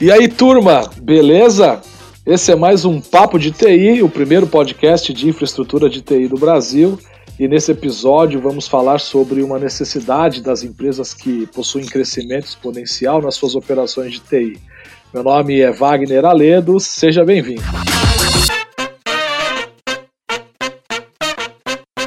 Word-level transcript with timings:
E 0.00 0.12
aí, 0.12 0.28
turma, 0.28 0.88
beleza? 1.02 1.80
Esse 2.24 2.52
é 2.52 2.54
mais 2.54 2.84
um 2.84 3.00
Papo 3.00 3.36
de 3.36 3.50
TI, 3.50 4.00
o 4.00 4.08
primeiro 4.08 4.46
podcast 4.46 5.12
de 5.12 5.28
infraestrutura 5.28 5.90
de 5.90 6.00
TI 6.00 6.28
do 6.28 6.36
Brasil. 6.36 6.96
E 7.36 7.48
nesse 7.48 7.72
episódio 7.72 8.40
vamos 8.40 8.68
falar 8.68 9.00
sobre 9.00 9.42
uma 9.42 9.58
necessidade 9.58 10.40
das 10.40 10.62
empresas 10.62 11.12
que 11.12 11.48
possuem 11.48 11.84
crescimento 11.84 12.44
exponencial 12.44 13.20
nas 13.20 13.34
suas 13.34 13.56
operações 13.56 14.12
de 14.12 14.20
TI. 14.20 14.60
Meu 15.12 15.24
nome 15.24 15.58
é 15.58 15.72
Wagner 15.72 16.24
Aledo, 16.24 16.78
seja 16.78 17.24
bem-vindo. 17.24 17.62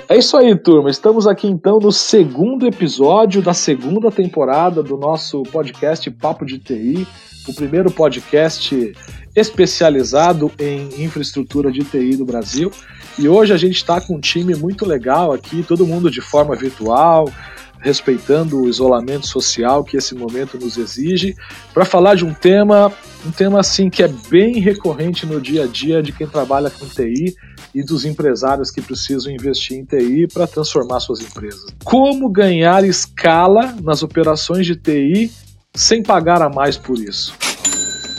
É 0.08 0.18
isso 0.18 0.38
aí, 0.38 0.56
turma. 0.56 0.90
Estamos 0.90 1.28
aqui 1.28 1.46
então 1.48 1.78
no 1.78 1.92
segundo 1.92 2.66
episódio 2.66 3.42
da 3.42 3.54
segunda 3.54 4.10
temporada 4.10 4.82
do 4.82 4.96
nosso 4.96 5.44
podcast 5.44 6.10
Papo 6.12 6.46
de 6.46 6.58
TI, 6.58 7.06
o 7.48 7.54
primeiro 7.54 7.92
podcast 7.92 8.94
especializado 9.36 10.52
em 10.60 11.04
infraestrutura 11.04 11.72
de 11.72 11.84
TI 11.84 12.18
do 12.18 12.26
Brasil. 12.26 12.72
E 13.18 13.28
hoje 13.28 13.54
a 13.54 13.58
gente 13.58 13.76
está 13.76 14.00
com 14.00 14.16
um 14.16 14.20
time 14.20 14.56
muito 14.56 14.86
legal 14.86 15.32
aqui, 15.32 15.64
todo 15.64 15.88
mundo 15.88 16.10
de 16.10 16.22
forma 16.22 16.56
virtual, 16.56 17.32
respeitando 17.80 18.62
o 18.62 18.70
isolamento 18.70 19.28
social 19.28 19.84
que 19.84 19.98
esse 19.98 20.14
momento 20.14 20.58
nos 20.58 20.78
exige, 20.78 21.36
para 21.74 21.84
falar 21.84 22.16
de 22.16 22.24
um 22.24 22.34
tema, 22.34 22.92
um 23.26 23.32
tema 23.32 23.60
assim 23.60 23.90
que 23.90 24.04
é 24.04 24.08
bem 24.08 24.60
recorrente 24.60 25.26
no 25.26 25.42
dia 25.42 25.64
a 25.64 25.68
dia 25.68 26.02
de 26.02 26.12
quem 26.12 26.28
trabalha 26.28 26.70
com 26.70 26.86
TI 26.86 27.36
e 27.74 27.84
dos 27.84 28.06
empresários 28.06 28.70
que 28.70 28.82
precisam 28.82 29.32
investir 29.32 29.78
em 29.78 29.86
TI 29.86 30.28
para 30.32 30.46
transformar 30.46 31.00
suas 31.00 31.22
empresas. 31.22 31.66
Como 31.84 32.30
ganhar 32.30 32.84
escala 32.84 33.76
nas 33.82 34.04
operações 34.04 34.66
de 34.66 34.76
TI 34.76 35.32
sem 35.74 36.04
pagar 36.04 36.42
a 36.42 36.50
mais 36.50 36.78
por 36.78 36.98
isso? 36.98 37.34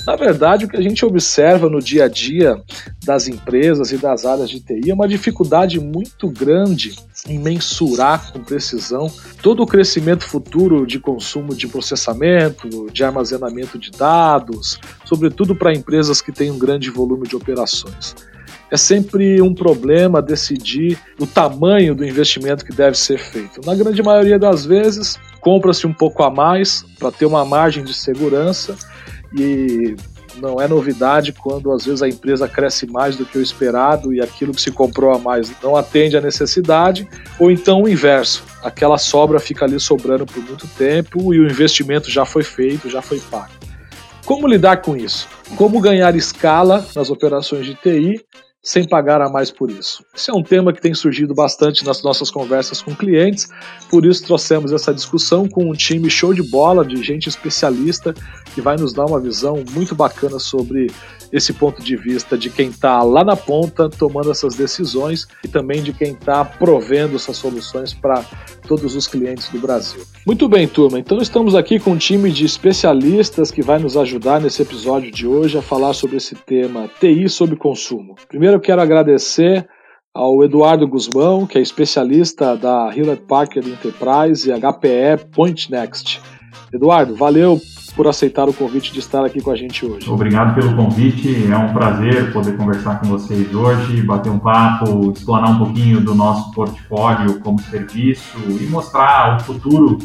Na 0.06 0.16
verdade, 0.16 0.64
o 0.64 0.68
que 0.68 0.76
a 0.76 0.82
gente 0.82 1.04
observa 1.04 1.68
no 1.68 1.80
dia 1.80 2.06
a 2.06 2.08
dia 2.08 2.60
das 3.04 3.28
empresas 3.28 3.92
e 3.92 3.96
das 3.96 4.24
áreas 4.24 4.50
de 4.50 4.58
TI 4.58 4.90
é 4.90 4.94
uma 4.94 5.06
dificuldade 5.06 5.78
muito 5.78 6.28
grande 6.28 6.96
em 7.28 7.38
mensurar 7.38 8.32
com 8.32 8.40
precisão 8.40 9.08
todo 9.40 9.62
o 9.62 9.66
crescimento 9.66 10.24
futuro 10.24 10.84
de 10.84 10.98
consumo 10.98 11.54
de 11.54 11.68
processamento, 11.68 12.90
de 12.90 13.04
armazenamento 13.04 13.78
de 13.78 13.92
dados, 13.92 14.80
sobretudo 15.04 15.54
para 15.54 15.72
empresas 15.72 16.20
que 16.20 16.32
têm 16.32 16.50
um 16.50 16.58
grande 16.58 16.90
volume 16.90 17.28
de 17.28 17.36
operações. 17.36 18.16
É 18.72 18.76
sempre 18.76 19.40
um 19.40 19.54
problema 19.54 20.20
decidir 20.20 20.98
o 21.20 21.26
tamanho 21.26 21.94
do 21.94 22.04
investimento 22.04 22.64
que 22.64 22.74
deve 22.74 22.98
ser 22.98 23.18
feito. 23.18 23.60
Na 23.64 23.74
grande 23.74 24.02
maioria 24.02 24.38
das 24.38 24.64
vezes, 24.64 25.16
compra-se 25.42 25.86
um 25.86 25.92
pouco 25.92 26.22
a 26.22 26.30
mais 26.30 26.86
para 26.98 27.10
ter 27.10 27.26
uma 27.26 27.44
margem 27.44 27.84
de 27.84 27.92
segurança 27.92 28.76
e 29.34 29.96
não 30.40 30.60
é 30.60 30.68
novidade 30.68 31.32
quando 31.32 31.70
às 31.72 31.84
vezes 31.84 32.00
a 32.00 32.08
empresa 32.08 32.48
cresce 32.48 32.86
mais 32.86 33.16
do 33.16 33.26
que 33.26 33.36
o 33.36 33.42
esperado 33.42 34.14
e 34.14 34.20
aquilo 34.20 34.54
que 34.54 34.62
se 34.62 34.70
comprou 34.70 35.12
a 35.12 35.18
mais 35.18 35.52
não 35.60 35.76
atende 35.76 36.16
à 36.16 36.20
necessidade, 36.20 37.06
ou 37.38 37.50
então 37.50 37.82
o 37.82 37.88
inverso, 37.88 38.44
aquela 38.62 38.96
sobra 38.96 39.38
fica 39.40 39.64
ali 39.64 39.78
sobrando 39.78 40.24
por 40.24 40.42
muito 40.42 40.66
tempo 40.68 41.34
e 41.34 41.40
o 41.40 41.44
investimento 41.44 42.08
já 42.08 42.24
foi 42.24 42.44
feito, 42.44 42.88
já 42.88 43.02
foi 43.02 43.18
pago. 43.18 43.52
Como 44.24 44.46
lidar 44.46 44.78
com 44.78 44.96
isso? 44.96 45.28
Como 45.56 45.80
ganhar 45.80 46.14
escala 46.14 46.86
nas 46.94 47.10
operações 47.10 47.66
de 47.66 47.74
TI 47.74 48.24
sem 48.62 48.86
pagar 48.86 49.20
a 49.20 49.28
mais 49.28 49.50
por 49.50 49.70
isso. 49.70 50.04
Esse 50.14 50.30
é 50.30 50.34
um 50.34 50.42
tema 50.42 50.72
que 50.72 50.80
tem 50.80 50.94
surgido 50.94 51.34
bastante 51.34 51.84
nas 51.84 52.02
nossas 52.02 52.30
conversas 52.30 52.80
com 52.80 52.94
clientes, 52.94 53.48
por 53.90 54.06
isso 54.06 54.24
trouxemos 54.24 54.72
essa 54.72 54.94
discussão 54.94 55.48
com 55.48 55.68
um 55.68 55.72
time 55.72 56.08
show 56.08 56.32
de 56.32 56.42
bola 56.42 56.84
de 56.84 57.02
gente 57.02 57.28
especialista 57.28 58.14
que 58.54 58.60
vai 58.60 58.76
nos 58.76 58.92
dar 58.92 59.06
uma 59.06 59.18
visão 59.18 59.64
muito 59.72 59.94
bacana 59.94 60.38
sobre 60.38 60.90
esse 61.32 61.52
ponto 61.52 61.82
de 61.82 61.96
vista 61.96 62.36
de 62.36 62.50
quem 62.50 62.68
está 62.68 63.02
lá 63.02 63.24
na 63.24 63.34
ponta 63.34 63.88
tomando 63.88 64.30
essas 64.30 64.54
decisões 64.54 65.26
e 65.42 65.48
também 65.48 65.82
de 65.82 65.92
quem 65.92 66.12
está 66.12 66.44
provendo 66.44 67.16
essas 67.16 67.36
soluções 67.36 67.94
para 67.94 68.22
todos 68.68 68.94
os 68.94 69.06
clientes 69.06 69.48
do 69.48 69.58
Brasil. 69.58 70.02
Muito 70.26 70.48
bem, 70.48 70.68
turma. 70.68 70.98
Então 70.98 71.18
estamos 71.18 71.54
aqui 71.54 71.80
com 71.80 71.92
um 71.92 71.98
time 71.98 72.30
de 72.30 72.44
especialistas 72.44 73.50
que 73.50 73.62
vai 73.62 73.78
nos 73.78 73.96
ajudar 73.96 74.40
nesse 74.40 74.62
episódio 74.62 75.10
de 75.10 75.26
hoje 75.26 75.56
a 75.56 75.62
falar 75.62 75.94
sobre 75.94 76.16
esse 76.16 76.34
tema 76.34 76.90
TI 77.00 77.28
sobre 77.28 77.56
consumo. 77.56 78.14
Primeiro 78.28 78.56
eu 78.56 78.60
quero 78.60 78.82
agradecer 78.82 79.66
ao 80.14 80.44
Eduardo 80.44 80.86
Guzmão, 80.86 81.46
que 81.46 81.56
é 81.56 81.62
especialista 81.62 82.54
da 82.54 82.94
Hewlett 82.94 83.22
Packard 83.22 83.70
Enterprise 83.70 84.50
e 84.50 84.52
HPE 84.52 85.30
Point 85.34 85.70
Next. 85.70 86.20
Eduardo, 86.72 87.14
valeu 87.14 87.60
por 87.94 88.08
aceitar 88.08 88.48
o 88.48 88.52
convite 88.52 88.92
de 88.92 88.98
estar 88.98 89.24
aqui 89.24 89.40
com 89.40 89.50
a 89.50 89.56
gente 89.56 89.84
hoje. 89.84 90.08
Obrigado 90.08 90.54
pelo 90.54 90.74
convite, 90.74 91.46
é 91.50 91.56
um 91.56 91.72
prazer 91.72 92.32
poder 92.32 92.56
conversar 92.56 93.00
com 93.00 93.06
vocês 93.06 93.54
hoje, 93.54 94.02
bater 94.02 94.30
um 94.30 94.38
papo, 94.38 95.12
explanar 95.12 95.52
um 95.52 95.58
pouquinho 95.58 96.00
do 96.00 96.14
nosso 96.14 96.50
portfólio 96.52 97.38
como 97.40 97.60
serviço 97.60 98.38
e 98.48 98.64
mostrar 98.64 99.36
o 99.36 99.40
futuro 99.40 99.98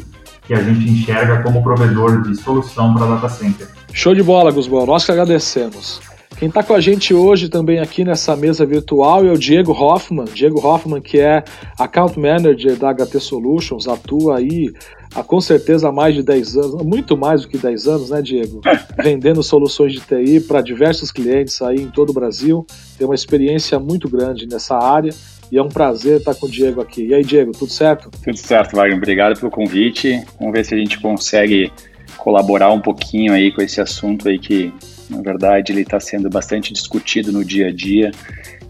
que 0.46 0.54
a 0.54 0.62
gente 0.62 0.90
enxerga 0.90 1.44
como 1.44 1.62
provedor 1.62 2.22
de 2.22 2.36
solução 2.36 2.94
para 2.94 3.06
data 3.06 3.30
center. 3.30 3.68
Show 3.94 4.14
de 4.14 4.24
bola, 4.24 4.52
Gusbão, 4.52 4.86
nós 4.86 5.06
que 5.06 5.12
agradecemos. 5.12 6.02
Quem 6.38 6.50
está 6.50 6.62
com 6.62 6.76
a 6.76 6.80
gente 6.80 7.16
hoje 7.16 7.50
também 7.50 7.80
aqui 7.80 8.04
nessa 8.04 8.36
mesa 8.36 8.64
virtual 8.64 9.26
é 9.26 9.32
o 9.32 9.38
Diego 9.38 9.72
Hoffman. 9.72 10.26
Diego 10.26 10.60
Hoffman, 10.66 11.02
que 11.02 11.20
é 11.20 11.44
Account 11.80 12.20
Manager 12.20 12.78
da 12.78 12.94
HT 12.94 13.20
Solutions, 13.20 13.88
atua 13.88 14.38
aí 14.38 14.72
há 15.14 15.24
com 15.24 15.40
certeza 15.42 15.90
há 15.90 15.92
mais 15.92 16.16
de 16.16 16.24
10 16.24 16.58
anos, 16.58 16.84
muito 16.84 17.18
mais 17.18 17.42
do 17.42 17.48
que 17.48 17.58
10 17.58 17.88
anos, 17.88 18.10
né, 18.10 18.22
Diego? 18.22 18.62
Vendendo 19.02 19.42
soluções 19.44 19.94
de 19.94 20.02
TI 20.02 20.40
para 20.42 20.62
diversos 20.62 21.12
clientes 21.12 21.62
aí 21.62 21.82
em 21.82 21.90
todo 21.90 22.10
o 22.10 22.14
Brasil. 22.14 22.66
Tem 22.98 23.06
uma 23.06 23.16
experiência 23.16 23.80
muito 23.80 24.10
grande 24.10 24.48
nessa 24.48 24.78
área 24.78 25.14
e 25.52 25.58
é 25.58 25.64
um 25.64 25.70
prazer 25.70 26.18
estar 26.18 26.36
com 26.36 26.46
o 26.46 26.50
Diego 26.50 26.82
aqui. 26.82 27.08
E 27.08 27.14
aí, 27.14 27.24
Diego, 27.24 27.52
tudo 27.52 27.72
certo? 27.72 28.10
Tudo 28.24 28.38
certo, 28.38 28.76
Wagner. 28.76 28.98
Obrigado 28.98 29.40
pelo 29.40 29.52
convite. 29.52 30.24
Vamos 30.40 30.54
ver 30.54 30.66
se 30.66 30.76
a 30.76 30.78
gente 30.78 31.00
consegue 31.00 31.72
colaborar 32.18 32.72
um 32.72 32.82
pouquinho 32.82 33.34
aí 33.34 33.52
com 33.52 33.62
esse 33.62 33.80
assunto 33.80 34.28
aí 34.28 34.38
que 34.38 34.74
na 35.10 35.22
verdade, 35.22 35.72
ele 35.72 35.82
está 35.82 36.00
sendo 36.00 36.30
bastante 36.30 36.74
discutido 36.74 37.32
no 37.32 37.44
dia 37.44 37.68
a 37.68 37.72
dia 37.72 38.12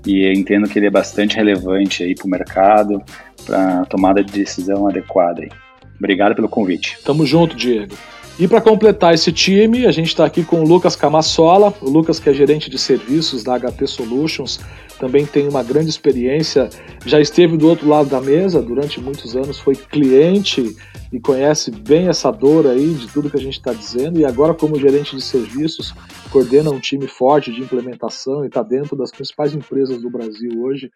e 0.05 0.31
entendo 0.31 0.69
que 0.69 0.77
ele 0.77 0.87
é 0.87 0.91
bastante 0.91 1.35
relevante 1.35 2.03
aí 2.03 2.13
para 2.13 2.25
o 2.25 2.29
mercado, 2.29 3.03
para 3.45 3.81
a 3.81 3.85
tomada 3.85 4.23
de 4.23 4.31
decisão 4.31 4.87
adequada. 4.87 5.41
Aí. 5.41 5.49
Obrigado 5.97 6.35
pelo 6.35 6.49
convite. 6.49 6.97
Tamo 7.03 7.25
junto, 7.25 7.55
Diego. 7.55 7.95
E 8.39 8.47
para 8.47 8.61
completar 8.61 9.15
esse 9.15 9.31
time, 9.31 9.87
a 9.87 9.91
gente 9.91 10.09
está 10.09 10.23
aqui 10.23 10.43
com 10.43 10.61
o 10.61 10.63
Lucas 10.63 10.95
Camassola, 10.95 11.73
o 11.81 11.89
Lucas 11.89 12.19
que 12.19 12.29
é 12.29 12.33
gerente 12.33 12.69
de 12.69 12.77
serviços 12.77 13.43
da 13.43 13.57
HT 13.57 13.87
Solutions, 13.87 14.59
também 14.99 15.25
tem 15.25 15.47
uma 15.47 15.63
grande 15.63 15.89
experiência, 15.89 16.69
já 17.03 17.19
esteve 17.19 17.57
do 17.57 17.67
outro 17.67 17.89
lado 17.89 18.09
da 18.09 18.21
mesa 18.21 18.61
durante 18.61 18.99
muitos 18.99 19.35
anos, 19.35 19.57
foi 19.57 19.75
cliente 19.75 20.75
e 21.11 21.19
conhece 21.19 21.71
bem 21.71 22.09
essa 22.09 22.29
dor 22.29 22.67
aí 22.67 22.93
de 22.93 23.07
tudo 23.07 23.29
que 23.29 23.37
a 23.37 23.41
gente 23.41 23.57
está 23.57 23.73
dizendo, 23.73 24.19
e 24.19 24.25
agora 24.25 24.53
como 24.53 24.79
gerente 24.79 25.15
de 25.15 25.21
serviços, 25.23 25.95
coordena 26.29 26.69
um 26.69 26.79
time 26.79 27.07
forte 27.07 27.51
de 27.51 27.61
implementação 27.61 28.43
e 28.43 28.47
está 28.47 28.61
dentro 28.61 28.95
das 28.95 29.09
principais 29.09 29.55
empresas 29.55 29.99
do 29.99 30.11
Brasil 30.11 30.61
hoje. 30.61 30.91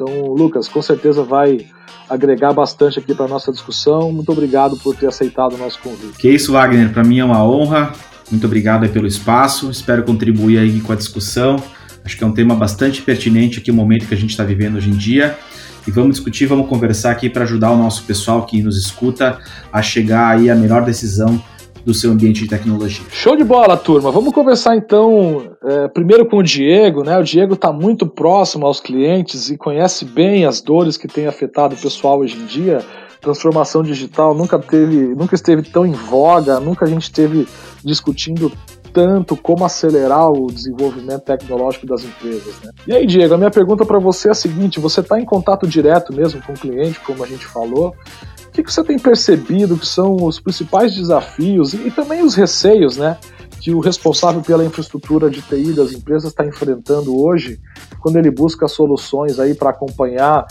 Então, 0.00 0.32
Lucas, 0.32 0.68
com 0.68 0.80
certeza 0.80 1.24
vai 1.24 1.66
agregar 2.08 2.52
bastante 2.52 3.00
aqui 3.00 3.12
para 3.12 3.24
a 3.24 3.28
nossa 3.28 3.50
discussão. 3.50 4.12
Muito 4.12 4.30
obrigado 4.30 4.76
por 4.76 4.94
ter 4.94 5.08
aceitado 5.08 5.54
o 5.54 5.58
nosso 5.58 5.80
convite. 5.80 6.16
Que 6.16 6.30
isso, 6.30 6.52
Wagner. 6.52 6.92
Para 6.92 7.02
mim 7.02 7.18
é 7.18 7.24
uma 7.24 7.44
honra. 7.44 7.92
Muito 8.30 8.46
obrigado 8.46 8.88
pelo 8.90 9.08
espaço. 9.08 9.68
Espero 9.72 10.04
contribuir 10.04 10.58
aí 10.58 10.80
com 10.80 10.92
a 10.92 10.94
discussão. 10.94 11.60
Acho 12.04 12.16
que 12.16 12.22
é 12.22 12.26
um 12.28 12.32
tema 12.32 12.54
bastante 12.54 13.02
pertinente 13.02 13.58
aqui, 13.58 13.72
o 13.72 13.74
momento 13.74 14.06
que 14.06 14.14
a 14.14 14.16
gente 14.16 14.30
está 14.30 14.44
vivendo 14.44 14.76
hoje 14.76 14.88
em 14.88 14.96
dia. 14.96 15.36
E 15.84 15.90
vamos 15.90 16.12
discutir, 16.12 16.46
vamos 16.46 16.68
conversar 16.68 17.10
aqui 17.10 17.28
para 17.28 17.42
ajudar 17.42 17.72
o 17.72 17.76
nosso 17.76 18.04
pessoal 18.04 18.46
que 18.46 18.62
nos 18.62 18.78
escuta 18.78 19.40
a 19.72 19.82
chegar 19.82 20.28
aí 20.28 20.48
à 20.48 20.54
melhor 20.54 20.84
decisão 20.84 21.42
do 21.88 21.94
seu 21.94 22.12
ambiente 22.12 22.42
de 22.42 22.48
tecnologia. 22.48 23.02
Show 23.10 23.34
de 23.34 23.42
bola, 23.42 23.74
turma. 23.74 24.10
Vamos 24.10 24.34
conversar 24.34 24.76
então 24.76 25.56
é, 25.64 25.88
primeiro 25.88 26.26
com 26.26 26.36
o 26.36 26.42
Diego, 26.42 27.02
né? 27.02 27.16
O 27.16 27.22
Diego 27.22 27.54
está 27.54 27.72
muito 27.72 28.06
próximo 28.06 28.66
aos 28.66 28.78
clientes 28.78 29.48
e 29.48 29.56
conhece 29.56 30.04
bem 30.04 30.44
as 30.44 30.60
dores 30.60 30.98
que 30.98 31.08
têm 31.08 31.26
afetado 31.26 31.74
o 31.74 31.78
pessoal 31.78 32.18
hoje 32.18 32.36
em 32.36 32.44
dia. 32.44 32.84
Transformação 33.22 33.82
digital 33.82 34.34
nunca 34.34 34.58
teve, 34.58 35.14
nunca 35.14 35.34
esteve 35.34 35.62
tão 35.62 35.86
em 35.86 35.92
voga, 35.92 36.60
nunca 36.60 36.84
a 36.84 36.88
gente 36.88 37.04
esteve 37.04 37.48
discutindo 37.82 38.52
tanto 38.92 39.34
como 39.34 39.64
acelerar 39.64 40.30
o 40.30 40.48
desenvolvimento 40.48 41.22
tecnológico 41.22 41.86
das 41.86 42.04
empresas. 42.04 42.54
Né? 42.62 42.70
E 42.86 42.92
aí, 42.92 43.06
Diego, 43.06 43.32
a 43.32 43.38
minha 43.38 43.50
pergunta 43.50 43.86
para 43.86 43.98
você 43.98 44.28
é 44.28 44.32
a 44.32 44.34
seguinte: 44.34 44.78
você 44.78 45.00
está 45.00 45.18
em 45.18 45.24
contato 45.24 45.66
direto 45.66 46.12
mesmo 46.12 46.42
com 46.42 46.52
o 46.52 46.58
cliente, 46.58 47.00
como 47.00 47.24
a 47.24 47.26
gente 47.26 47.46
falou, 47.46 47.94
que, 48.58 48.64
que 48.64 48.72
você 48.72 48.82
tem 48.82 48.98
percebido 48.98 49.76
que 49.76 49.86
são 49.86 50.16
os 50.16 50.40
principais 50.40 50.94
desafios 50.94 51.74
e, 51.74 51.88
e 51.88 51.90
também 51.90 52.22
os 52.22 52.34
receios, 52.34 52.96
né? 52.96 53.16
que 53.60 53.72
o 53.74 53.80
responsável 53.80 54.40
pela 54.40 54.64
infraestrutura 54.64 55.30
de 55.30 55.42
TI 55.42 55.72
das 55.72 55.92
empresas 55.92 56.30
está 56.30 56.46
enfrentando 56.46 57.16
hoje, 57.20 57.60
quando 58.00 58.16
ele 58.16 58.30
busca 58.30 58.68
soluções 58.68 59.38
aí 59.40 59.54
para 59.54 59.70
acompanhar 59.70 60.46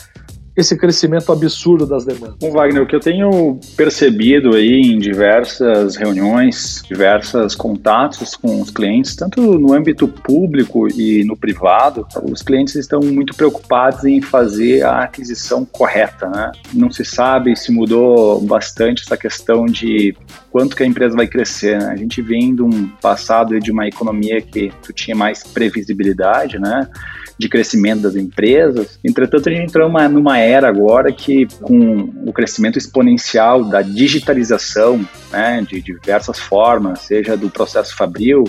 esse 0.58 0.76
crescimento 0.76 1.32
absurdo 1.32 1.86
das 1.86 2.04
demandas? 2.04 2.36
Bom, 2.42 2.52
Wagner, 2.52 2.82
o 2.82 2.88
que 2.88 2.96
eu 2.96 3.00
tenho 3.00 3.60
percebido 3.76 4.56
aí 4.56 4.82
em 4.82 4.98
diversas 4.98 5.96
reuniões, 5.96 6.82
diversos 6.88 7.56
contatos 7.56 8.36
com 8.36 8.60
os 8.60 8.72
clientes, 8.72 9.16
tanto 9.16 9.40
no 9.40 9.72
âmbito 9.72 10.08
público 10.08 10.88
e 10.88 11.24
no 11.24 11.38
privado, 11.38 12.08
os 12.24 12.42
clientes 12.42 12.76
estão 12.76 13.00
muito 13.02 13.36
preocupados 13.36 14.04
em 14.04 14.20
fazer 14.20 14.84
a 14.84 15.04
aquisição 15.04 15.64
correta, 15.64 16.28
né? 16.28 16.52
Não 16.74 16.90
se 16.90 17.06
sabe 17.06 17.56
se 17.56 17.72
mudou 17.72 18.42
bastante 18.42 19.04
essa 19.04 19.16
questão 19.16 19.66
de 19.66 20.16
quanto 20.58 20.76
que 20.76 20.82
a 20.82 20.88
empresa 20.88 21.16
vai 21.16 21.28
crescer, 21.28 21.78
né? 21.78 21.90
A 21.92 21.96
gente 21.96 22.20
vem 22.20 22.56
de 22.56 22.64
um 22.64 22.88
passado 23.00 23.60
de 23.60 23.72
uma 23.72 23.88
economia 23.88 24.42
que 24.42 24.74
tu 24.82 24.92
tinha 24.92 25.16
mais 25.16 25.44
previsibilidade, 25.44 26.58
né? 26.58 26.90
de 27.38 27.48
crescimento 27.48 28.02
das 28.02 28.16
empresas. 28.16 28.98
Entretanto, 29.06 29.48
a 29.48 29.52
gente 29.52 29.66
entrou 29.66 29.88
numa, 29.88 30.10
numa 30.10 30.40
era 30.40 30.68
agora 30.68 31.14
que, 31.14 31.46
com 31.62 32.10
o 32.26 32.34
crescimento 32.34 32.80
exponencial 32.80 33.64
da 33.66 33.84
digitalização, 33.84 35.08
né, 35.32 35.62
de 35.62 35.80
diversas 35.80 36.40
formas, 36.40 37.02
seja 37.02 37.38
do 37.38 37.48
processo 37.48 37.96
fabril, 37.96 38.44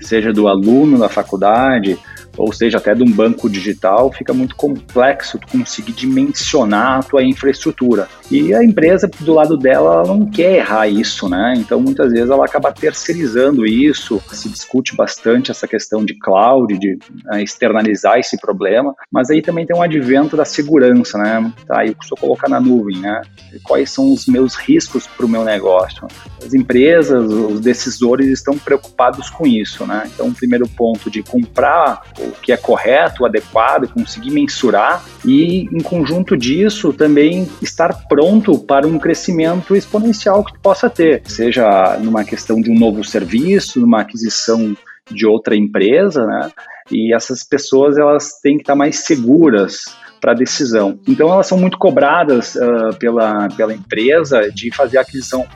seja 0.00 0.32
do 0.32 0.48
aluno 0.48 0.98
da 0.98 1.08
faculdade, 1.08 1.96
ou 2.36 2.52
seja, 2.52 2.78
até 2.78 2.94
de 2.94 3.02
um 3.02 3.10
banco 3.10 3.48
digital, 3.48 4.12
fica 4.12 4.32
muito 4.32 4.56
complexo 4.56 5.38
tu 5.38 5.46
conseguir 5.48 5.92
dimensionar 5.92 6.98
a 6.98 7.02
tua 7.02 7.22
infraestrutura. 7.22 8.08
E 8.30 8.54
a 8.54 8.64
empresa, 8.64 9.10
do 9.20 9.34
lado 9.34 9.56
dela, 9.56 9.94
ela 9.94 10.06
não 10.06 10.26
quer 10.26 10.56
errar 10.56 10.88
isso, 10.88 11.28
né? 11.28 11.54
Então, 11.56 11.80
muitas 11.80 12.12
vezes, 12.12 12.30
ela 12.30 12.44
acaba 12.44 12.72
terceirizando 12.72 13.66
isso. 13.66 14.20
Se 14.32 14.48
discute 14.48 14.96
bastante 14.96 15.50
essa 15.50 15.68
questão 15.68 16.04
de 16.04 16.14
cloud, 16.18 16.78
de 16.78 16.98
né, 17.24 17.42
externalizar 17.42 18.18
esse 18.18 18.38
problema, 18.38 18.94
mas 19.10 19.30
aí 19.30 19.42
também 19.42 19.66
tem 19.66 19.76
um 19.76 19.82
advento 19.82 20.36
da 20.36 20.44
segurança, 20.44 21.18
né? 21.18 21.52
Tá, 21.66 21.86
eu 21.86 21.94
só 22.02 22.16
colocar 22.16 22.48
na 22.48 22.60
nuvem, 22.60 22.98
né? 22.98 23.22
Quais 23.62 23.90
são 23.90 24.12
os 24.12 24.26
meus 24.26 24.54
riscos 24.54 25.06
para 25.06 25.26
o 25.26 25.28
meu 25.28 25.44
negócio? 25.44 26.06
As 26.44 26.54
empresas, 26.54 27.32
os 27.32 27.60
decisores 27.60 28.28
estão 28.28 28.58
preocupados 28.58 29.30
com 29.30 29.46
isso, 29.46 29.86
né? 29.86 30.08
Então, 30.12 30.28
o 30.28 30.34
primeiro 30.34 30.68
ponto 30.68 31.10
de 31.10 31.22
comprar 31.22 32.02
o 32.24 32.32
que 32.42 32.52
é 32.52 32.56
correto, 32.56 33.22
o 33.22 33.26
adequado, 33.26 33.88
conseguir 33.88 34.30
mensurar 34.30 35.04
e, 35.24 35.68
em 35.72 35.80
conjunto 35.80 36.36
disso, 36.36 36.92
também 36.92 37.48
estar 37.62 38.06
pronto 38.08 38.58
para 38.58 38.86
um 38.86 38.98
crescimento 38.98 39.76
exponencial 39.76 40.44
que 40.44 40.52
tu 40.52 40.60
possa 40.60 40.88
ter, 40.88 41.22
seja 41.24 41.98
numa 42.00 42.24
questão 42.24 42.60
de 42.60 42.70
um 42.70 42.78
novo 42.78 43.04
serviço, 43.04 43.80
numa 43.80 44.00
aquisição 44.00 44.76
de 45.10 45.26
outra 45.26 45.54
empresa, 45.54 46.26
né? 46.26 46.50
E 46.90 47.14
essas 47.14 47.42
pessoas 47.42 47.96
elas 47.96 48.40
têm 48.42 48.56
que 48.56 48.62
estar 48.62 48.74
mais 48.74 49.00
seguras 49.00 49.84
para 50.24 50.32
decisão. 50.32 50.98
Então 51.06 51.30
elas 51.30 51.46
são 51.46 51.58
muito 51.58 51.76
cobradas 51.76 52.54
uh, 52.54 52.96
pela, 52.98 53.46
pela 53.48 53.74
empresa 53.74 54.50
de 54.50 54.74
fazer 54.74 54.96
a 54.96 55.02
aquisição 55.02 55.46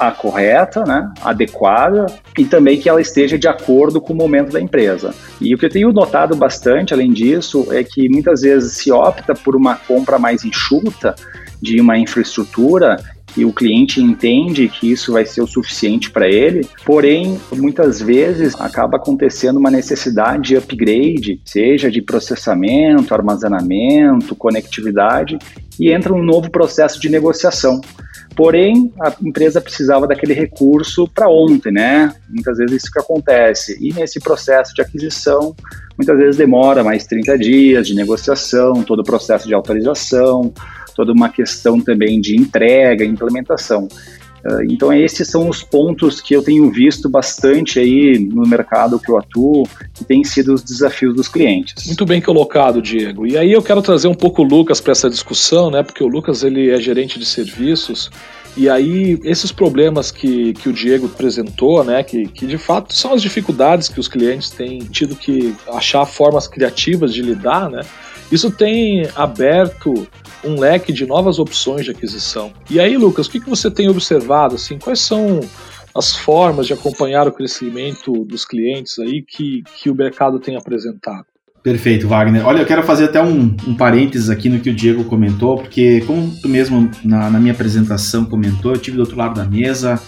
a, 0.00 0.08
a 0.08 0.10
correta, 0.10 0.82
né, 0.82 1.08
adequada 1.22 2.06
e 2.36 2.44
também 2.44 2.76
que 2.80 2.88
ela 2.88 3.00
esteja 3.00 3.38
de 3.38 3.46
acordo 3.46 4.00
com 4.00 4.12
o 4.12 4.16
momento 4.16 4.50
da 4.50 4.60
empresa. 4.60 5.14
E 5.40 5.54
o 5.54 5.58
que 5.58 5.66
eu 5.66 5.70
tenho 5.70 5.92
notado 5.92 6.34
bastante, 6.34 6.92
além 6.92 7.12
disso, 7.12 7.68
é 7.70 7.84
que 7.84 8.08
muitas 8.08 8.40
vezes 8.40 8.72
se 8.72 8.90
opta 8.90 9.32
por 9.32 9.54
uma 9.54 9.76
compra 9.76 10.18
mais 10.18 10.44
enxuta 10.44 11.14
de 11.62 11.80
uma 11.80 11.96
infraestrutura 11.96 12.96
que 13.36 13.44
o 13.44 13.52
cliente 13.52 14.00
entende 14.00 14.66
que 14.66 14.90
isso 14.90 15.12
vai 15.12 15.26
ser 15.26 15.42
o 15.42 15.46
suficiente 15.46 16.10
para 16.10 16.26
ele, 16.26 16.66
porém, 16.86 17.38
muitas 17.52 18.00
vezes 18.00 18.58
acaba 18.58 18.96
acontecendo 18.96 19.58
uma 19.58 19.70
necessidade 19.70 20.48
de 20.48 20.56
upgrade, 20.56 21.38
seja 21.44 21.90
de 21.90 22.00
processamento, 22.00 23.12
armazenamento, 23.12 24.34
conectividade, 24.34 25.38
e 25.78 25.92
entra 25.92 26.14
um 26.14 26.22
novo 26.22 26.50
processo 26.50 26.98
de 26.98 27.10
negociação. 27.10 27.78
Porém, 28.34 28.90
a 28.98 29.12
empresa 29.22 29.60
precisava 29.60 30.06
daquele 30.06 30.32
recurso 30.32 31.06
para 31.06 31.28
ontem, 31.28 31.70
né? 31.70 32.14
Muitas 32.30 32.56
vezes 32.56 32.84
isso 32.84 32.90
que 32.90 32.98
acontece. 32.98 33.76
E 33.82 33.92
nesse 33.92 34.18
processo 34.18 34.74
de 34.74 34.80
aquisição, 34.80 35.54
muitas 35.98 36.16
vezes 36.16 36.36
demora 36.38 36.82
mais 36.82 37.04
30 37.04 37.38
dias 37.38 37.86
de 37.86 37.94
negociação, 37.94 38.82
todo 38.82 39.00
o 39.00 39.04
processo 39.04 39.46
de 39.46 39.52
autorização, 39.52 40.54
toda 40.96 41.12
uma 41.12 41.28
questão 41.28 41.80
também 41.80 42.20
de 42.20 42.34
entrega, 42.36 43.04
implementação. 43.04 43.86
Ah, 44.46 44.64
então, 44.64 44.92
esses 44.92 45.28
são 45.28 45.48
os 45.48 45.62
pontos 45.62 46.20
que 46.20 46.34
eu 46.34 46.42
tenho 46.42 46.70
visto 46.70 47.08
bastante 47.08 47.80
aí 47.80 48.18
no 48.18 48.46
mercado 48.46 48.98
que 48.98 49.10
eu 49.10 49.18
atuo, 49.18 49.64
que 49.92 50.04
têm 50.04 50.22
sido 50.22 50.54
os 50.54 50.62
desafios 50.62 51.14
dos 51.14 51.28
clientes. 51.28 51.86
Muito 51.86 52.06
bem 52.06 52.20
colocado, 52.20 52.80
Diego. 52.80 53.26
E 53.26 53.36
aí 53.36 53.52
eu 53.52 53.62
quero 53.62 53.82
trazer 53.82 54.08
um 54.08 54.14
pouco 54.14 54.42
o 54.42 54.44
Lucas 54.44 54.80
para 54.80 54.92
essa 54.92 55.10
discussão, 55.10 55.70
né? 55.70 55.82
Porque 55.82 56.02
o 56.02 56.08
Lucas 56.08 56.44
ele 56.44 56.70
é 56.70 56.80
gerente 56.80 57.18
de 57.18 57.26
serviços. 57.26 58.10
E 58.56 58.70
aí, 58.70 59.18
esses 59.22 59.52
problemas 59.52 60.10
que, 60.10 60.54
que 60.54 60.68
o 60.70 60.72
Diego 60.72 61.06
apresentou, 61.06 61.84
né, 61.84 62.02
que, 62.02 62.26
que 62.26 62.46
de 62.46 62.56
fato 62.56 62.94
são 62.94 63.12
as 63.12 63.20
dificuldades 63.20 63.86
que 63.86 64.00
os 64.00 64.08
clientes 64.08 64.48
têm 64.48 64.78
tido 64.78 65.14
que 65.14 65.54
achar 65.74 66.06
formas 66.06 66.48
criativas 66.48 67.12
de 67.12 67.20
lidar, 67.20 67.68
né, 67.68 67.82
isso 68.30 68.50
tem 68.50 69.08
aberto 69.14 70.06
um 70.44 70.58
leque 70.58 70.92
de 70.92 71.06
novas 71.06 71.38
opções 71.38 71.84
de 71.84 71.90
aquisição. 71.90 72.52
E 72.70 72.78
aí, 72.78 72.96
Lucas, 72.96 73.26
o 73.26 73.30
que, 73.30 73.40
que 73.40 73.48
você 73.48 73.70
tem 73.70 73.88
observado? 73.88 74.54
Assim, 74.54 74.78
quais 74.78 75.00
são 75.00 75.40
as 75.94 76.14
formas 76.14 76.66
de 76.66 76.72
acompanhar 76.72 77.26
o 77.26 77.32
crescimento 77.32 78.24
dos 78.24 78.44
clientes 78.44 78.98
aí 78.98 79.22
que, 79.22 79.64
que 79.78 79.90
o 79.90 79.94
mercado 79.94 80.38
tem 80.38 80.56
apresentado? 80.56 81.26
Perfeito, 81.62 82.06
Wagner. 82.06 82.46
Olha, 82.46 82.60
eu 82.60 82.66
quero 82.66 82.84
fazer 82.84 83.06
até 83.06 83.20
um, 83.20 83.56
um 83.66 83.74
parênteses 83.74 84.30
aqui 84.30 84.48
no 84.48 84.60
que 84.60 84.70
o 84.70 84.74
Diego 84.74 85.04
comentou, 85.04 85.56
porque 85.56 86.00
como 86.06 86.30
tu 86.40 86.48
mesmo 86.48 86.88
na, 87.04 87.28
na 87.28 87.40
minha 87.40 87.52
apresentação 87.52 88.24
comentou, 88.24 88.72
eu 88.72 88.78
tive 88.78 88.96
do 88.96 89.00
outro 89.00 89.16
lado 89.16 89.34
da 89.34 89.44
mesa, 89.44 90.00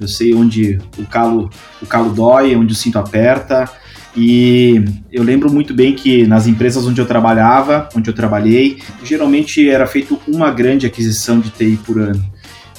eu 0.00 0.08
sei 0.08 0.32
onde 0.32 0.78
o 0.96 1.04
calo, 1.04 1.50
o 1.82 1.86
calo 1.86 2.14
dói, 2.14 2.56
onde 2.56 2.72
o 2.72 2.76
cinto 2.76 2.98
aperta, 2.98 3.70
e 4.16 4.84
eu 5.10 5.22
lembro 5.22 5.50
muito 5.50 5.72
bem 5.72 5.94
que 5.94 6.26
nas 6.26 6.46
empresas 6.46 6.86
onde 6.86 7.00
eu 7.00 7.06
trabalhava, 7.06 7.88
onde 7.96 8.10
eu 8.10 8.14
trabalhei, 8.14 8.78
geralmente 9.02 9.68
era 9.68 9.86
feito 9.86 10.20
uma 10.28 10.50
grande 10.50 10.86
aquisição 10.86 11.40
de 11.40 11.50
TI 11.50 11.78
por 11.84 11.98
ano. 11.98 12.22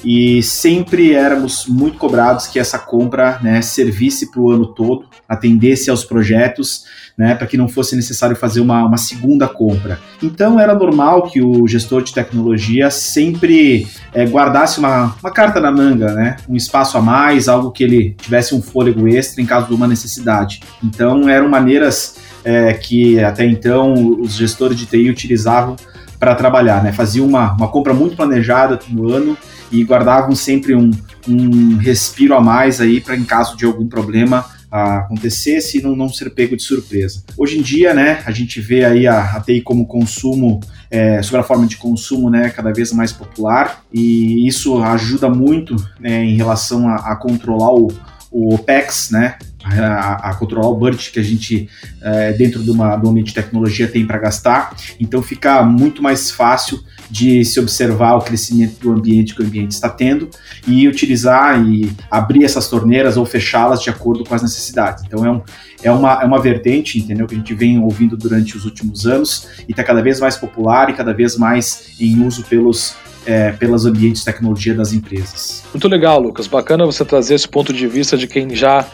E 0.04 0.42
sempre 0.42 1.14
éramos 1.14 1.66
muito 1.66 1.96
cobrados 1.96 2.46
que 2.46 2.58
essa 2.58 2.78
compra 2.78 3.38
né, 3.42 3.62
servisse 3.62 4.30
para 4.30 4.40
o 4.40 4.50
ano 4.50 4.66
todo, 4.66 5.06
atendesse 5.28 5.88
aos 5.88 6.04
projetos 6.04 6.84
né, 7.16 7.34
para 7.34 7.46
que 7.46 7.56
não 7.56 7.68
fosse 7.68 7.94
necessário 7.94 8.36
fazer 8.36 8.60
uma, 8.60 8.84
uma 8.84 8.96
segunda 8.96 9.46
compra. 9.48 9.98
Então 10.22 10.58
era 10.58 10.74
normal 10.74 11.22
que 11.22 11.40
o 11.40 11.66
gestor 11.66 12.02
de 12.02 12.12
tecnologia 12.12 12.90
sempre 12.90 13.86
é, 14.12 14.26
guardasse 14.26 14.78
uma, 14.78 15.14
uma 15.22 15.30
carta 15.30 15.60
na 15.60 15.70
manga, 15.70 16.12
né, 16.12 16.36
um 16.48 16.56
espaço 16.56 16.98
a 16.98 17.00
mais, 17.00 17.48
algo 17.48 17.70
que 17.70 17.84
ele 17.84 18.16
tivesse 18.20 18.54
um 18.54 18.60
fôlego 18.60 19.06
extra 19.08 19.40
em 19.40 19.46
caso 19.46 19.68
de 19.68 19.74
uma 19.74 19.86
necessidade. 19.86 20.60
Então 20.82 21.28
eram 21.28 21.48
maneiras 21.48 22.16
é, 22.44 22.74
que 22.74 23.22
até 23.22 23.46
então 23.46 23.94
os 24.20 24.34
gestores 24.34 24.76
de 24.76 24.86
TI 24.86 25.08
utilizavam 25.08 25.76
para 26.18 26.34
trabalhar, 26.34 26.82
né? 26.82 26.92
Faziam 26.92 27.26
uma, 27.26 27.52
uma 27.52 27.68
compra 27.68 27.92
muito 27.92 28.16
planejada 28.16 28.78
no 28.88 29.12
ano 29.12 29.36
e 29.70 29.84
guardavam 29.84 30.34
sempre 30.34 30.74
um, 30.74 30.90
um 31.28 31.76
respiro 31.76 32.34
a 32.34 32.40
mais 32.40 32.80
aí 32.80 33.00
para 33.00 33.16
em 33.16 33.24
caso 33.24 33.56
de 33.56 33.64
algum 33.64 33.86
problema 33.86 34.44
acontecesse 34.74 35.78
e 35.78 35.82
não, 35.82 35.94
não 35.94 36.08
ser 36.08 36.30
pego 36.30 36.56
de 36.56 36.62
surpresa. 36.62 37.22
Hoje 37.36 37.58
em 37.58 37.62
dia, 37.62 37.94
né, 37.94 38.20
a 38.26 38.32
gente 38.32 38.60
vê 38.60 38.84
aí 38.84 39.06
a, 39.06 39.36
a 39.36 39.40
TI 39.40 39.60
como 39.60 39.86
consumo, 39.86 40.58
é, 40.90 41.22
sobre 41.22 41.40
a 41.40 41.44
forma 41.44 41.64
de 41.64 41.76
consumo, 41.76 42.28
né, 42.28 42.50
cada 42.50 42.72
vez 42.72 42.92
mais 42.92 43.12
popular 43.12 43.84
e 43.92 44.46
isso 44.48 44.82
ajuda 44.82 45.30
muito 45.30 45.76
né, 46.00 46.24
em 46.24 46.34
relação 46.34 46.88
a, 46.88 46.96
a 47.12 47.16
controlar 47.16 47.72
o, 47.72 47.88
o 48.32 48.52
OPEX, 48.54 49.10
né, 49.10 49.36
a, 49.64 50.30
a, 50.30 50.34
controlar 50.34 50.68
o 50.68 50.74
budget 50.74 51.10
que 51.10 51.18
a 51.18 51.22
gente, 51.22 51.68
é, 52.02 52.32
dentro 52.32 52.62
de 52.62 52.70
uma, 52.70 52.96
do 52.96 53.08
ambiente 53.08 53.28
de 53.28 53.34
tecnologia, 53.34 53.88
tem 53.88 54.06
para 54.06 54.18
gastar. 54.18 54.76
Então 55.00 55.22
fica 55.22 55.62
muito 55.62 56.02
mais 56.02 56.30
fácil 56.30 56.82
de 57.10 57.44
se 57.44 57.60
observar 57.60 58.16
o 58.16 58.20
crescimento 58.20 58.78
do 58.80 58.92
ambiente 58.92 59.34
que 59.34 59.42
o 59.42 59.44
ambiente 59.44 59.72
está 59.72 59.88
tendo 59.88 60.28
e 60.66 60.86
utilizar 60.88 61.64
e 61.64 61.90
abrir 62.10 62.44
essas 62.44 62.68
torneiras 62.68 63.16
ou 63.16 63.24
fechá-las 63.24 63.82
de 63.82 63.90
acordo 63.90 64.24
com 64.24 64.34
as 64.34 64.42
necessidades. 64.42 65.04
Então 65.04 65.24
é, 65.24 65.30
um, 65.30 65.42
é, 65.82 65.90
uma, 65.90 66.22
é 66.22 66.24
uma 66.24 66.40
vertente, 66.40 66.98
entendeu, 66.98 67.26
que 67.26 67.34
a 67.34 67.38
gente 67.38 67.54
vem 67.54 67.78
ouvindo 67.78 68.16
durante 68.16 68.56
os 68.56 68.64
últimos 68.64 69.06
anos 69.06 69.48
e 69.68 69.70
está 69.70 69.84
cada 69.84 70.02
vez 70.02 70.20
mais 70.20 70.36
popular 70.36 70.90
e 70.90 70.94
cada 70.94 71.12
vez 71.12 71.36
mais 71.36 71.94
em 72.00 72.24
uso 72.24 72.42
pelos 72.44 72.96
é, 73.26 73.52
pelos 73.52 73.86
ambientes 73.86 74.20
de 74.20 74.26
tecnologia 74.26 74.74
das 74.74 74.92
empresas. 74.92 75.64
Muito 75.72 75.88
legal, 75.88 76.20
Lucas. 76.20 76.46
Bacana 76.46 76.84
você 76.84 77.04
trazer 77.04 77.34
esse 77.34 77.48
ponto 77.48 77.72
de 77.72 77.86
vista 77.86 78.16
de 78.16 78.26
quem 78.26 78.54
já 78.54 78.86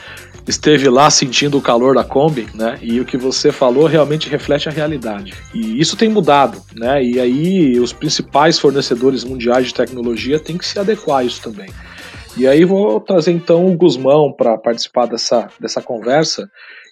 esteve 0.47 0.89
lá 0.89 1.11
sentindo 1.11 1.59
o 1.59 1.63
calor 1.63 1.95
da 1.95 2.05
Kombi, 2.05 2.47
né? 2.55 2.79
E 2.83 3.01
o 3.01 3.05
que 3.05 3.17
você 3.17 3.53
falou 3.53 3.87
realmente 3.87 4.29
reflete 4.29 4.69
a 4.69 4.73
realidade. 4.73 5.35
E 5.55 5.81
isso 5.81 5.97
tem 5.97 6.09
mudado, 6.09 6.61
né? 6.75 7.03
E 7.03 7.21
aí 7.21 7.79
os 7.79 7.93
principais 7.93 8.59
fornecedores 8.59 9.25
mundiais 9.25 9.67
de 9.67 9.75
tecnologia 9.75 10.39
têm 10.39 10.59
que 10.59 10.67
se 10.67 10.79
adequar 10.79 11.19
a 11.19 11.25
isso 11.25 11.43
também. 11.43 11.71
E 12.37 12.47
aí 12.47 12.65
vou 12.65 13.01
trazer 13.01 13.33
então 13.33 13.67
o 13.67 13.77
Guzmão 13.77 14.33
para 14.33 14.57
participar 14.57 15.07
dessa, 15.07 15.49
dessa 15.59 15.83
conversa. 15.83 16.49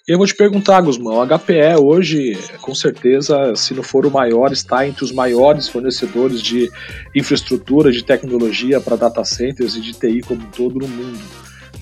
E 0.07 0.11
eu 0.11 0.17
vou 0.17 0.27
te 0.27 0.35
perguntar, 0.35 0.81
Guzmão, 0.81 1.21
a 1.21 1.27
HPE 1.27 1.77
hoje, 1.79 2.37
com 2.61 2.73
certeza, 2.73 3.55
se 3.55 3.73
não 3.73 3.83
for 3.83 4.05
o 4.05 4.11
maior, 4.11 4.51
está 4.51 4.87
entre 4.87 5.03
os 5.03 5.11
maiores 5.11 5.67
fornecedores 5.67 6.41
de 6.41 6.69
infraestrutura, 7.15 7.91
de 7.91 8.03
tecnologia 8.03 8.81
para 8.81 8.95
data 8.95 9.23
centers 9.23 9.75
e 9.75 9.81
de 9.81 9.93
TI 9.93 10.21
como 10.21 10.41
um 10.41 10.49
todo 10.49 10.79
no 10.79 10.87
mundo. 10.87 11.19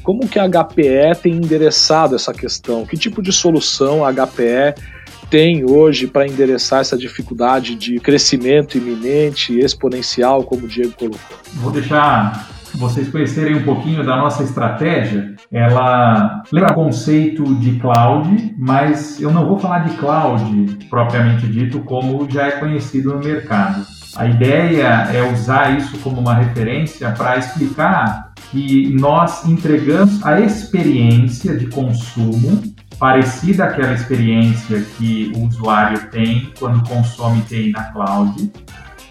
Como 0.07 0.25
que 0.25 0.39
a 0.39 0.47
HPE 0.47 1.21
tem 1.21 1.33
endereçado 1.33 2.15
essa 2.15 2.31
questão? 2.31 2.85
Que 2.85 2.95
tipo 2.95 3.21
de 3.21 3.33
solução 3.33 4.05
a 4.05 4.13
HPE 4.13 4.81
tem 5.29 5.69
hoje 5.69 6.07
para 6.07 6.25
endereçar 6.25 6.79
essa 6.79 6.97
dificuldade 6.97 7.75
de 7.75 7.99
crescimento 7.99 8.77
iminente, 8.77 9.59
exponencial, 9.59 10.43
como 10.43 10.63
o 10.63 10.67
Diego 10.69 10.93
colocou? 10.97 11.37
Vou 11.55 11.73
deixar 11.73 12.47
vocês 12.75 13.09
conhecerem 13.09 13.57
um 13.57 13.63
pouquinho 13.63 14.01
da 14.05 14.15
nossa 14.15 14.43
estratégia. 14.43 15.35
Ela 15.51 16.41
leva 16.53 16.71
o 16.71 16.75
conceito 16.75 17.43
de 17.55 17.77
cloud, 17.77 18.55
mas 18.57 19.19
eu 19.19 19.29
não 19.29 19.45
vou 19.45 19.59
falar 19.59 19.79
de 19.79 19.97
cloud 19.97 20.87
propriamente 20.89 21.45
dito 21.47 21.81
como 21.81 22.25
já 22.31 22.47
é 22.47 22.51
conhecido 22.51 23.13
no 23.13 23.19
mercado. 23.19 23.85
A 24.15 24.25
ideia 24.25 25.09
é 25.13 25.29
usar 25.33 25.77
isso 25.77 25.97
como 25.99 26.21
uma 26.21 26.33
referência 26.33 27.11
para 27.11 27.37
explicar 27.37 28.26
que 28.51 28.93
nós 28.93 29.45
entregamos 29.45 30.25
a 30.25 30.39
experiência 30.39 31.57
de 31.57 31.67
consumo 31.67 32.61
parecida 32.99 33.65
àquela 33.65 33.93
experiência 33.93 34.81
que 34.97 35.31
o 35.35 35.45
usuário 35.45 36.09
tem 36.09 36.51
quando 36.57 36.87
consome 36.87 37.41
TI 37.41 37.71
na 37.71 37.83
cloud, 37.91 38.51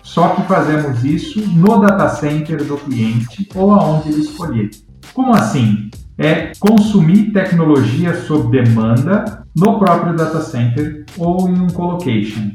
só 0.02 0.30
que 0.30 0.42
fazemos 0.42 1.04
isso 1.04 1.46
no 1.48 1.78
data 1.80 2.08
center 2.08 2.64
do 2.64 2.76
cliente 2.78 3.48
ou 3.54 3.72
aonde 3.72 4.08
ele 4.08 4.22
escolher. 4.22 4.70
Como 5.12 5.32
assim? 5.34 5.90
É 6.18 6.52
consumir 6.58 7.32
tecnologia 7.32 8.14
sob 8.22 8.50
demanda 8.50 9.44
no 9.54 9.78
próprio 9.78 10.16
data 10.16 10.40
center 10.40 11.04
ou 11.18 11.48
em 11.48 11.60
um 11.60 11.66
colocation. 11.68 12.52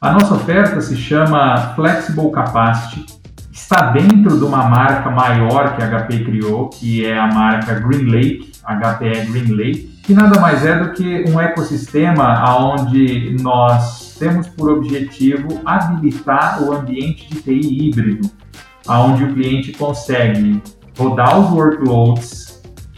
A 0.00 0.12
nossa 0.12 0.34
oferta 0.34 0.80
se 0.80 0.96
chama 0.96 1.74
Flexible 1.74 2.30
Capacity, 2.30 3.19
está 3.62 3.90
dentro 3.90 4.36
de 4.36 4.44
uma 4.44 4.68
marca 4.68 5.10
maior 5.10 5.76
que 5.76 5.82
a 5.82 5.86
HP 5.86 6.24
criou, 6.24 6.68
que 6.68 7.06
é 7.06 7.16
a 7.16 7.28
marca 7.28 7.74
GreenLake, 7.74 8.50
HPE 8.64 9.26
GreenLake, 9.30 10.00
que 10.02 10.14
nada 10.14 10.40
mais 10.40 10.64
é 10.64 10.78
do 10.78 10.92
que 10.92 11.24
um 11.28 11.40
ecossistema 11.40 12.42
onde 12.58 13.36
nós 13.40 14.16
temos 14.18 14.48
por 14.48 14.72
objetivo 14.72 15.60
habilitar 15.64 16.62
o 16.62 16.72
ambiente 16.72 17.28
de 17.28 17.42
TI 17.42 17.88
híbrido, 17.88 18.28
onde 18.88 19.24
o 19.24 19.34
cliente 19.34 19.72
consegue 19.72 20.60
rodar 20.98 21.38
os 21.38 21.52
workloads 21.52 22.49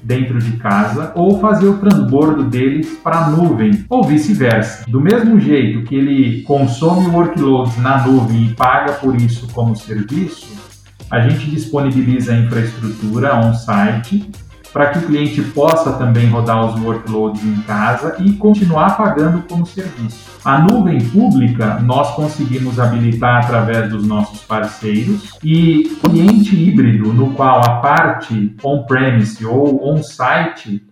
dentro 0.03 0.39
de 0.39 0.57
casa 0.57 1.13
ou 1.15 1.39
fazer 1.41 1.69
o 1.69 1.79
transbordo 1.79 2.45
deles 2.45 2.99
para 3.03 3.25
a 3.25 3.31
nuvem 3.31 3.85
ou 3.89 4.03
vice-versa. 4.05 4.85
Do 4.89 5.01
mesmo 5.01 5.39
jeito 5.39 5.85
que 5.85 5.95
ele 5.95 6.43
consome 6.43 7.09
workloads 7.09 7.77
na 7.79 8.07
nuvem 8.07 8.47
e 8.47 8.55
paga 8.55 8.95
por 8.95 9.15
isso 9.17 9.47
como 9.53 9.77
serviço, 9.77 10.73
a 11.11 11.21
gente 11.21 11.51
disponibiliza 11.51 12.33
a 12.33 12.39
infraestrutura 12.39 13.37
on-site 13.37 14.31
para 14.73 14.91
que 14.91 14.99
o 14.99 15.03
cliente 15.03 15.43
possa 15.43 15.93
também 15.93 16.29
rodar 16.29 16.65
os 16.67 16.81
workloads 16.83 17.45
em 17.45 17.61
casa 17.63 18.17
e 18.19 18.33
continuar 18.33 18.97
pagando 18.97 19.43
como 19.43 19.67
serviço. 19.67 20.33
A 20.45 20.59
nuvem 20.59 21.01
pública 21.01 21.79
nós 21.81 22.15
conseguimos 22.15 22.81
habilitar 22.81 23.45
através 23.45 23.91
dos 23.91 24.07
nossos 24.07 24.41
parceiros 24.41 25.39
e 25.45 25.97
cliente 26.01 26.57
híbrido, 26.57 27.13
no 27.13 27.33
qual 27.35 27.61
a 27.61 27.81
parte 27.81 28.57
on-premise 28.63 29.45
ou 29.45 29.89
on-site 29.89 30.83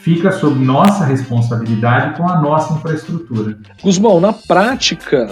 fica 0.00 0.30
sob 0.30 0.64
nossa 0.64 1.04
responsabilidade 1.04 2.16
com 2.16 2.28
a 2.28 2.40
nossa 2.40 2.74
infraestrutura. 2.74 3.58
Guzmão, 3.82 4.20
na 4.20 4.32
prática, 4.32 5.28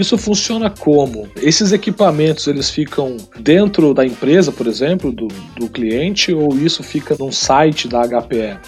isso 0.00 0.16
funciona 0.16 0.70
como? 0.70 1.28
Esses 1.36 1.72
equipamentos 1.72 2.46
eles 2.46 2.70
ficam 2.70 3.16
dentro 3.38 3.92
da 3.92 4.04
empresa, 4.04 4.50
por 4.50 4.66
exemplo, 4.66 5.12
do, 5.12 5.28
do 5.56 5.68
cliente, 5.68 6.32
ou 6.32 6.56
isso 6.56 6.82
fica 6.82 7.16
num 7.18 7.30
site 7.30 7.88
da 7.88 8.02
HPE? 8.02 8.58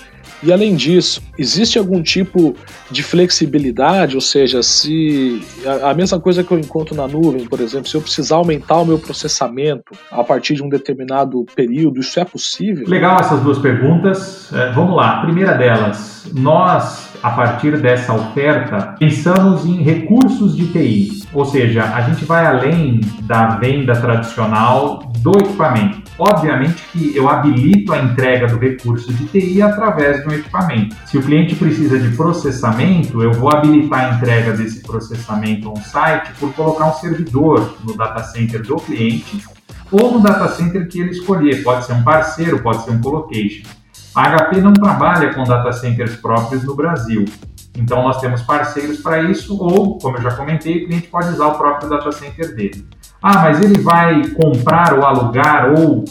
E 0.43 0.53
além 0.53 0.75
disso, 0.75 1.23
existe 1.39 1.79
algum 1.79 2.03
tipo 2.03 2.55
de 2.91 3.01
flexibilidade? 3.03 4.17
Ou 4.17 4.21
seja, 4.21 4.61
se 4.61 5.41
a, 5.85 5.95
mesma 5.95 6.19
coisa 6.19 6.43
que 6.43 6.51
eu 6.51 6.59
encontro 6.59 6.97
na 6.97 7.07
nuvem, 7.07 7.47
por 7.47 7.61
exemplo, 7.61 7.89
se 7.89 7.95
eu 7.95 8.03
precisar 8.03 8.37
aumentar 8.37 8.79
o 8.79 8.85
meu 8.85 8.99
processamento 8.99 9.95
a 10.11 10.25
partir 10.25 10.55
de 10.55 10.63
um 10.63 10.69
determinado 10.69 11.47
período, 11.55 12.01
isso 12.01 12.19
é 12.19 12.25
possível? 12.25 12.89
Legal 12.89 13.21
essas 13.21 13.41
duas 13.41 13.59
perguntas. 13.59 14.53
É, 14.53 14.73
vamos 14.73 14.97
lá. 14.97 15.21
A 15.21 15.23
primeira 15.23 15.53
delas, 15.55 16.29
nós 16.35 17.13
a 17.23 17.31
partir 17.31 17.81
dessa 17.81 18.13
oferta, 18.13 18.97
pensamos 18.99 19.65
em 19.65 19.81
recursos 19.81 20.57
de 20.57 20.67
TI, 20.73 21.22
ou 21.33 21.45
seja, 21.45 21.85
a 21.85 22.03
gente 22.03 22.25
vai 22.25 22.45
além 22.45 23.01
da 23.23 23.57
venda 23.57 23.95
tradicional 23.95 25.11
do 25.19 25.39
equipamento. 25.39 26.03
Obviamente 26.19 26.83
que 26.93 27.17
eu 27.17 27.29
habilito 27.29 27.93
a 27.93 27.99
entrega 27.99 28.47
do 28.47 28.59
recurso 28.59 29.13
de 29.13 29.27
TI 29.27 29.63
através 29.63 30.23
do 30.25 30.35
equipamento. 30.35 30.95
Se 31.07 31.17
o 31.17 31.23
cliente 31.23 31.55
precisa 31.55 31.99
de 31.99 32.15
processamento, 32.17 33.23
eu 33.23 33.33
vou 33.33 33.51
habilitar 33.51 34.05
a 34.05 34.17
entrega 34.17 34.53
desse 34.53 34.83
processamento 34.83 35.71
on-site 35.71 36.33
por 36.39 36.53
colocar 36.53 36.87
um 36.87 36.95
servidor 36.95 37.77
no 37.85 37.97
data 37.97 38.23
center 38.25 38.63
do 38.63 38.77
cliente 38.77 39.43
ou 39.91 40.13
no 40.13 40.21
data 40.21 40.49
center 40.49 40.89
que 40.89 41.01
ele 41.01 41.11
escolher. 41.11 41.63
Pode 41.63 41.87
ser 41.87 41.95
um 41.95 42.03
parceiro, 42.03 42.63
pode 42.63 42.85
ser 42.85 42.91
um 42.91 43.01
colocation. 43.01 43.63
A 44.15 44.29
HP 44.29 44.61
não 44.61 44.75
trabalha 44.75 45.33
com 45.33 45.43
data 45.45 45.73
centers 45.73 46.17
próprios 46.17 46.65
no 46.65 46.75
Brasil. 46.75 47.25
Então 47.77 48.03
nós 48.03 48.21
temos 48.21 48.43
parceiros 48.43 48.99
para 48.99 49.23
isso, 49.23 49.57
ou, 49.59 49.99
como 49.99 50.19
eu 50.19 50.23
já 50.23 50.33
comentei, 50.33 50.85
o 50.85 50.87
cliente 50.87 51.09
pode 51.09 51.29
usar 51.29 51.47
o 51.47 51.59
próprio 51.59 51.89
data 51.89 52.13
center 52.13 52.55
dele. 52.55 52.87
Ah, 53.23 53.39
mas 53.39 53.61
ele 53.61 53.81
vai 53.81 54.29
comprar 54.29 54.95
ou 54.95 55.05
alugar 55.05 55.73
ou 55.73 56.05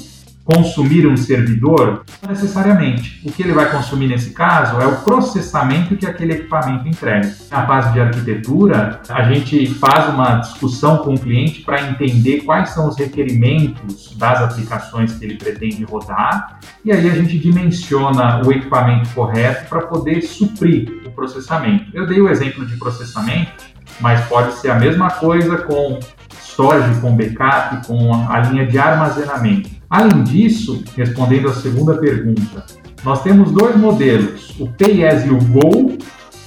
consumir 0.44 1.08
um 1.08 1.16
servidor? 1.16 2.04
Não 2.22 2.30
necessariamente. 2.30 3.22
O 3.26 3.32
que 3.32 3.44
ele 3.44 3.54
vai 3.54 3.72
consumir 3.72 4.08
nesse 4.08 4.32
caso 4.32 4.82
é 4.82 4.88
o 4.88 4.98
processamento 4.98 5.96
que 5.96 6.06
aquele 6.06 6.34
equipamento 6.34 6.88
entrega. 6.88 7.32
Na 7.50 7.66
fase 7.66 7.94
de 7.94 8.00
arquitetura, 8.00 9.02
a 9.10 9.24
gente 9.24 9.68
faz 9.76 10.14
uma 10.14 10.36
discussão 10.38 10.98
com 10.98 11.14
o 11.14 11.20
cliente 11.20 11.62
para 11.62 11.82
entender 11.90 12.42
quais 12.42 12.70
são 12.72 12.90
os 12.90 12.98
requerimentos 12.98 14.16
das 14.18 14.42
aplicações 14.42 15.14
que 15.14 15.26
ele 15.26 15.36
pretende 15.36 15.84
rodar, 15.84 16.60
e 16.84 16.92
aí 16.92 17.10
a 17.10 17.14
gente 17.14 17.38
dimensiona 17.38 18.42
o 18.46 18.52
equipamento 18.52 19.10
correto 19.10 19.70
para 19.70 19.82
poder 19.82 20.22
suprir 20.22 21.01
processamento. 21.22 21.86
Eu 21.94 22.08
dei 22.08 22.20
o 22.20 22.28
exemplo 22.28 22.66
de 22.66 22.76
processamento, 22.78 23.52
mas 24.00 24.26
pode 24.26 24.54
ser 24.56 24.72
a 24.72 24.76
mesma 24.76 25.12
coisa 25.12 25.60
com 25.60 26.00
storage, 26.34 27.00
com 27.00 27.16
backup, 27.16 27.86
com 27.86 28.12
a 28.28 28.40
linha 28.40 28.66
de 28.66 28.80
armazenamento. 28.80 29.70
Além 29.88 30.24
disso, 30.24 30.84
respondendo 30.98 31.48
à 31.48 31.54
segunda 31.54 31.96
pergunta, 31.96 32.66
nós 33.04 33.22
temos 33.22 33.52
dois 33.52 33.76
modelos, 33.76 34.56
o 34.60 34.68
Pay 34.68 35.06
As 35.06 35.26
You 35.26 35.38
Go 35.38 35.98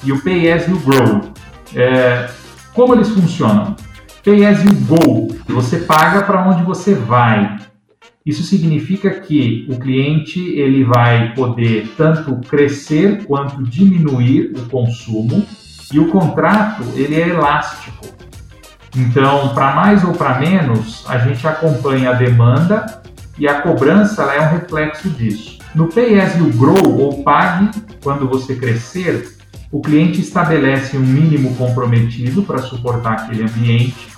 e 0.03 0.13
o 0.13 0.21
Pay 0.21 0.53
As 0.53 0.67
You 0.67 0.79
Grow. 0.81 1.21
É, 1.75 2.29
como 2.73 2.95
eles 2.95 3.09
funcionam? 3.11 3.77
Pay 4.25 4.45
As 4.45 4.65
You 4.65 4.75
Go, 4.87 5.29
você 5.47 5.79
paga 5.79 6.23
para 6.23 6.49
onde 6.49 6.65
você 6.65 6.95
vai. 6.95 7.57
Isso 8.27 8.43
significa 8.43 9.11
que 9.11 9.67
o 9.69 9.79
cliente 9.79 10.41
ele 10.41 10.83
vai 10.83 11.35
poder 11.35 11.93
tanto 11.95 12.35
crescer 12.49 13.27
quanto 13.27 13.63
diminuir 13.63 14.51
o 14.57 14.67
consumo 14.71 15.47
e 15.93 15.99
o 15.99 16.09
contrato 16.09 16.85
ele 16.97 17.21
é 17.21 17.29
elástico. 17.29 18.07
Então, 18.97 19.53
para 19.53 19.75
mais 19.75 20.03
ou 20.05 20.15
para 20.15 20.39
menos, 20.39 21.05
a 21.07 21.19
gente 21.19 21.47
acompanha 21.47 22.11
a 22.11 22.15
demanda 22.15 23.03
e 23.39 23.47
a 23.47 23.61
cobrança 23.61 24.23
é 24.33 24.41
um 24.41 24.53
reflexo 24.53 25.11
disso. 25.11 25.59
No 25.75 25.89
Pay 25.89 26.19
As 26.19 26.35
You 26.39 26.51
Grow 26.55 26.99
ou 26.99 27.23
Pague 27.23 27.79
quando 28.03 28.27
você 28.27 28.57
crescer, 28.57 29.37
o 29.71 29.83
cliente 29.83 30.23
estabelece 30.23 30.97
um 30.97 31.01
mínimo 31.01 31.55
comprometido 31.57 32.43
para 32.43 32.63
suportar 32.63 33.13
aquele 33.13 33.43
ambiente 33.43 34.14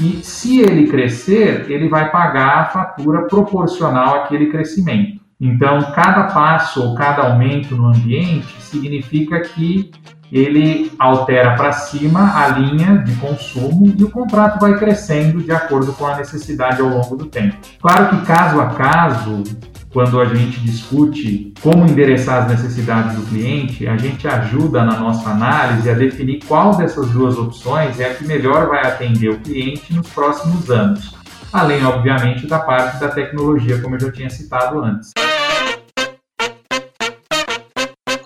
e 0.00 0.24
se 0.24 0.60
ele 0.60 0.88
crescer, 0.88 1.70
ele 1.70 1.88
vai 1.88 2.10
pagar 2.10 2.58
a 2.58 2.64
fatura 2.66 3.22
proporcional 3.28 4.22
àquele 4.22 4.46
crescimento. 4.46 5.20
Então, 5.38 5.92
cada 5.94 6.24
passo 6.24 6.82
ou 6.82 6.94
cada 6.94 7.22
aumento 7.22 7.76
no 7.76 7.86
ambiente 7.86 8.60
significa 8.60 9.40
que 9.40 9.90
ele 10.32 10.92
altera 10.98 11.56
para 11.56 11.72
cima 11.72 12.32
a 12.34 12.48
linha 12.48 12.98
de 12.98 13.14
consumo 13.16 13.92
e 13.98 14.04
o 14.04 14.10
contrato 14.10 14.60
vai 14.60 14.78
crescendo 14.78 15.42
de 15.42 15.50
acordo 15.50 15.92
com 15.92 16.06
a 16.06 16.16
necessidade 16.16 16.80
ao 16.80 16.88
longo 16.88 17.16
do 17.16 17.26
tempo. 17.26 17.56
Claro 17.80 18.10
que 18.10 18.26
caso 18.26 18.60
a 18.60 18.66
caso, 18.66 19.42
quando 19.92 20.20
a 20.20 20.24
gente 20.24 20.60
discute 20.60 21.52
como 21.60 21.84
endereçar 21.84 22.44
as 22.44 22.50
necessidades 22.50 23.16
do 23.16 23.26
cliente, 23.26 23.88
a 23.88 23.96
gente 23.96 24.26
ajuda 24.26 24.84
na 24.84 24.98
nossa 24.98 25.30
análise 25.30 25.90
a 25.90 25.94
definir 25.94 26.40
qual 26.46 26.76
dessas 26.76 27.10
duas 27.10 27.36
opções 27.36 27.98
é 27.98 28.10
a 28.10 28.14
que 28.14 28.24
melhor 28.24 28.68
vai 28.68 28.86
atender 28.86 29.30
o 29.30 29.40
cliente 29.40 29.92
nos 29.92 30.08
próximos 30.08 30.70
anos. 30.70 31.14
Além, 31.52 31.84
obviamente, 31.84 32.46
da 32.46 32.60
parte 32.60 33.00
da 33.00 33.08
tecnologia, 33.08 33.80
como 33.82 33.96
eu 33.96 34.00
já 34.00 34.12
tinha 34.12 34.30
citado 34.30 34.80
antes. 34.80 35.10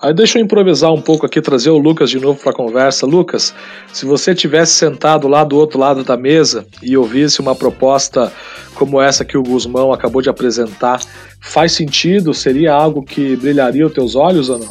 Aí 0.05 0.13
deixa 0.13 0.37
eu 0.37 0.43
improvisar 0.43 0.93
um 0.93 1.01
pouco 1.01 1.25
aqui, 1.25 1.41
trazer 1.41 1.71
o 1.71 1.79
Lucas 1.79 2.11
de 2.11 2.19
novo 2.19 2.39
para 2.39 2.51
a 2.51 2.55
conversa. 2.55 3.07
Lucas, 3.07 3.55
se 3.91 4.05
você 4.05 4.35
tivesse 4.35 4.73
sentado 4.73 5.27
lá 5.27 5.43
do 5.43 5.57
outro 5.57 5.79
lado 5.79 6.03
da 6.03 6.15
mesa 6.15 6.63
e 6.79 6.95
ouvisse 6.95 7.39
uma 7.39 7.55
proposta 7.55 8.31
como 8.75 9.01
essa 9.01 9.25
que 9.25 9.35
o 9.35 9.41
Guzmão 9.41 9.91
acabou 9.91 10.21
de 10.21 10.29
apresentar, 10.29 11.01
faz 11.41 11.71
sentido? 11.71 12.35
Seria 12.35 12.71
algo 12.71 13.01
que 13.01 13.35
brilharia 13.35 13.87
os 13.87 13.93
teus 13.93 14.15
olhos 14.15 14.47
ou 14.47 14.59
não? 14.59 14.69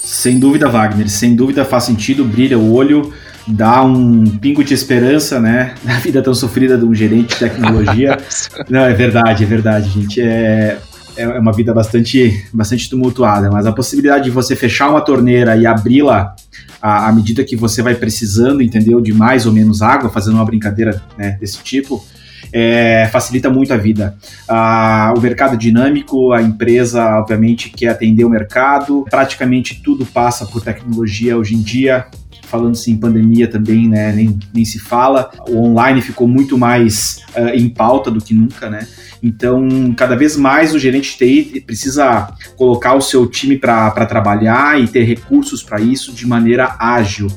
Sem 0.00 0.38
dúvida, 0.38 0.70
Wagner, 0.70 1.10
sem 1.10 1.36
dúvida 1.36 1.62
faz 1.62 1.84
sentido, 1.84 2.24
brilha 2.24 2.58
o 2.58 2.72
olho, 2.72 3.12
dá 3.46 3.84
um 3.84 4.24
pingo 4.24 4.64
de 4.64 4.72
esperança, 4.72 5.38
né, 5.38 5.74
na 5.84 5.98
vida 5.98 6.22
tão 6.22 6.34
sofrida 6.34 6.78
de 6.78 6.84
um 6.86 6.94
gerente 6.94 7.34
de 7.34 7.40
tecnologia. 7.40 8.16
Não, 8.70 8.86
é 8.86 8.94
verdade, 8.94 9.44
é 9.44 9.46
verdade, 9.46 9.90
gente. 9.90 10.22
É, 10.22 10.78
é 11.16 11.38
uma 11.38 11.52
vida 11.52 11.72
bastante, 11.72 12.46
bastante 12.52 12.88
tumultuada, 12.88 13.50
mas 13.50 13.66
a 13.66 13.72
possibilidade 13.72 14.24
de 14.24 14.30
você 14.30 14.56
fechar 14.56 14.90
uma 14.90 15.00
torneira 15.00 15.56
e 15.56 15.66
abri-la 15.66 16.34
à, 16.80 17.08
à, 17.08 17.12
medida 17.12 17.44
que 17.44 17.56
você 17.56 17.82
vai 17.82 17.94
precisando, 17.94 18.62
entendeu, 18.62 19.00
de 19.00 19.12
mais 19.12 19.46
ou 19.46 19.52
menos 19.52 19.82
água, 19.82 20.10
fazendo 20.10 20.34
uma 20.34 20.44
brincadeira 20.44 21.02
né, 21.16 21.36
desse 21.40 21.62
tipo, 21.62 22.04
é, 22.52 23.08
facilita 23.10 23.50
muito 23.50 23.72
a 23.72 23.76
vida. 23.76 24.16
Ah, 24.48 25.12
o 25.16 25.20
mercado 25.20 25.56
dinâmico, 25.56 26.32
a 26.32 26.40
empresa, 26.40 27.18
obviamente, 27.18 27.70
quer 27.70 27.88
atender 27.88 28.24
o 28.24 28.30
mercado, 28.30 29.04
praticamente 29.10 29.82
tudo 29.82 30.06
passa 30.06 30.46
por 30.46 30.62
tecnologia 30.62 31.36
hoje 31.36 31.54
em 31.54 31.60
dia. 31.60 32.06
Falando 32.42 32.72
assim, 32.72 32.92
em 32.92 32.96
pandemia 32.96 33.48
também, 33.48 33.88
né, 33.88 34.12
nem, 34.12 34.38
nem 34.52 34.64
se 34.64 34.78
fala. 34.78 35.30
O 35.48 35.58
online 35.58 36.00
ficou 36.00 36.28
muito 36.28 36.56
mais 36.58 37.22
uh, 37.36 37.48
em 37.54 37.68
pauta 37.68 38.10
do 38.10 38.20
que 38.20 38.34
nunca, 38.34 38.68
né? 38.68 38.86
Então, 39.24 39.94
cada 39.96 40.14
vez 40.14 40.36
mais 40.36 40.74
o 40.74 40.78
gerente 40.78 41.12
de 41.12 41.16
TI 41.16 41.60
precisa 41.62 42.28
colocar 42.56 42.92
o 42.92 43.00
seu 43.00 43.26
time 43.26 43.56
para 43.56 44.04
trabalhar 44.04 44.78
e 44.78 44.86
ter 44.86 45.02
recursos 45.02 45.62
para 45.62 45.80
isso 45.80 46.12
de 46.12 46.26
maneira 46.26 46.76
ágil. 46.78 47.28